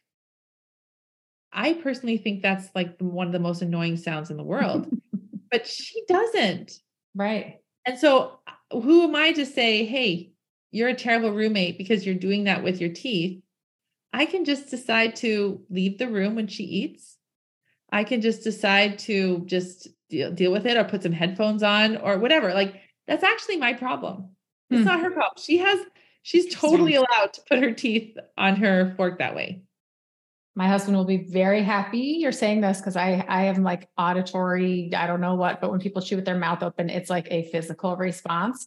[1.55, 4.91] I personally think that's like one of the most annoying sounds in the world.
[5.51, 6.73] but she doesn't.
[7.15, 7.61] Right.
[7.87, 10.33] And so uh, who am I to say, hey,
[10.73, 13.41] you're a terrible roommate because you're doing that with your teeth?
[14.13, 17.17] I can just decide to leave the room when she eats.
[17.93, 21.97] I can just decide to just deal, deal with it or put some headphones on
[21.99, 22.53] or whatever.
[22.53, 24.31] Like that's actually my problem.
[24.71, 24.87] It's hmm.
[24.87, 25.35] not her problem.
[25.39, 25.79] She has
[26.23, 29.63] she's totally allowed to put her teeth on her fork that way
[30.55, 34.91] my husband will be very happy you're saying this because I I am like auditory,
[34.97, 37.51] I don't know what, but when people chew with their mouth open, it's like a
[37.51, 38.67] physical response.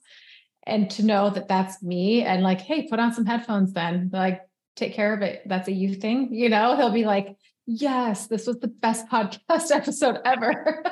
[0.65, 4.41] And to know that that's me and like, hey, put on some headphones then, like
[4.75, 5.43] take care of it.
[5.45, 9.71] That's a you thing, you know, he'll be like, yes, this was the best podcast
[9.71, 10.83] episode ever.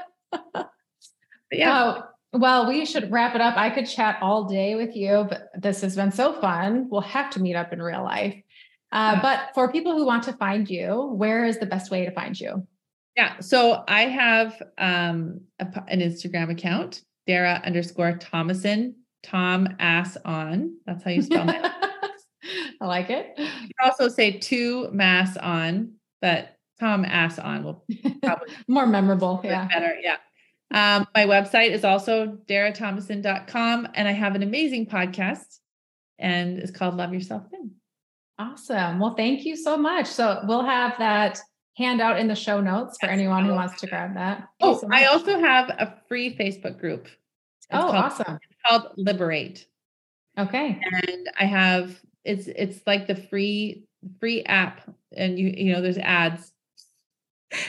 [1.52, 1.84] yeah.
[1.84, 2.02] Uh,
[2.34, 3.56] well, we should wrap it up.
[3.56, 6.90] I could chat all day with you, but this has been so fun.
[6.90, 8.36] We'll have to meet up in real life.
[8.96, 12.12] Uh, but for people who want to find you, where is the best way to
[12.12, 12.66] find you?
[13.18, 13.38] Yeah.
[13.42, 20.78] So I have um, a, an Instagram account, Dara underscore Tomasson, Tom ass on.
[20.86, 21.62] That's how you spell it.
[22.82, 23.34] I like it.
[23.38, 25.92] You can also say two mass on,
[26.22, 27.86] but Tom ass on will
[28.24, 29.42] probably more memorable.
[29.44, 29.68] Yeah.
[29.68, 29.98] Better.
[30.02, 30.18] Yeah.
[30.72, 35.60] Um, my website is also daratomasson.com and I have an amazing podcast
[36.18, 37.72] and it's called Love Yourself Thin.
[38.38, 39.00] Awesome.
[39.00, 40.08] Well, thank you so much.
[40.08, 41.40] So we'll have that
[41.78, 44.48] handout in the show notes for anyone who wants to grab that.
[44.62, 47.06] oh, so I also have a free Facebook group.
[47.06, 48.40] It's oh, called, awesome.
[48.50, 49.66] It's called Liberate.
[50.38, 50.80] Okay.
[51.06, 53.86] And I have it's it's like the free
[54.20, 54.82] free app
[55.16, 56.52] and you you know there's ads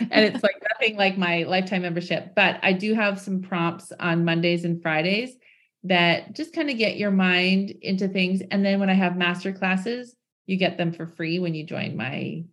[0.00, 4.24] and it's like nothing like my lifetime membership but i do have some prompts on
[4.24, 5.36] mondays and fridays
[5.84, 9.52] that just kind of get your mind into things and then when i have master
[9.52, 10.16] classes
[10.46, 12.44] you get them for free when you join my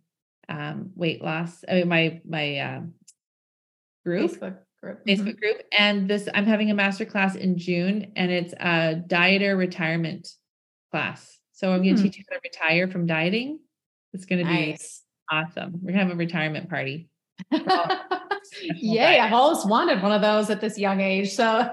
[0.48, 1.64] um, weight loss.
[1.68, 2.80] I mean, my my uh,
[4.04, 5.38] group, Facebook group, Facebook mm-hmm.
[5.38, 10.28] group, and this I'm having a master class in June, and it's a dieter retirement
[10.90, 11.38] class.
[11.52, 12.04] So I'm going to mm.
[12.04, 13.60] teach you how to retire from dieting.
[14.12, 15.02] It's going to be nice.
[15.30, 15.72] awesome.
[15.80, 17.08] We're going to have a retirement party.
[18.60, 19.18] Yay!
[19.18, 21.32] I've always wanted one of those at this young age.
[21.32, 21.70] So,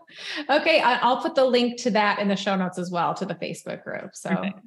[0.50, 3.36] okay, I'll put the link to that in the show notes as well to the
[3.36, 4.14] Facebook group.
[4.14, 4.30] So.
[4.30, 4.60] Perfect.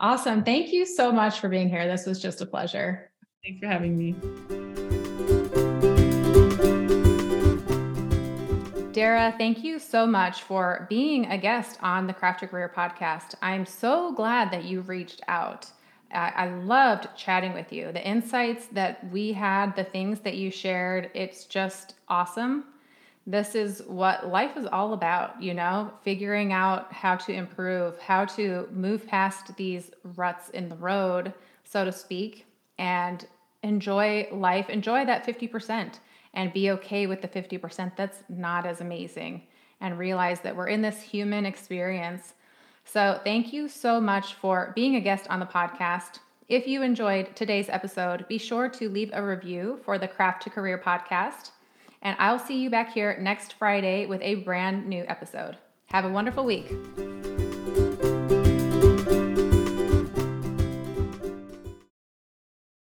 [0.00, 0.42] Awesome.
[0.42, 1.86] Thank you so much for being here.
[1.86, 3.10] This was just a pleasure.
[3.44, 4.14] Thanks for having me.
[8.92, 13.34] Dara, thank you so much for being a guest on the Craft Your Career podcast.
[13.42, 15.66] I'm so glad that you reached out.
[16.12, 17.90] I, I loved chatting with you.
[17.92, 22.64] The insights that we had, the things that you shared, it's just awesome
[23.26, 28.26] this is what life is all about, you know, figuring out how to improve, how
[28.26, 31.32] to move past these ruts in the road,
[31.64, 32.46] so to speak,
[32.78, 33.26] and
[33.62, 36.00] enjoy life, enjoy that 50%
[36.34, 39.42] and be okay with the 50% that's not as amazing
[39.80, 42.34] and realize that we're in this human experience.
[42.84, 46.18] So, thank you so much for being a guest on the podcast.
[46.48, 50.50] If you enjoyed today's episode, be sure to leave a review for the Craft to
[50.50, 51.50] Career podcast
[52.04, 55.56] and I'll see you back here next Friday with a brand new episode.
[55.86, 56.70] Have a wonderful week.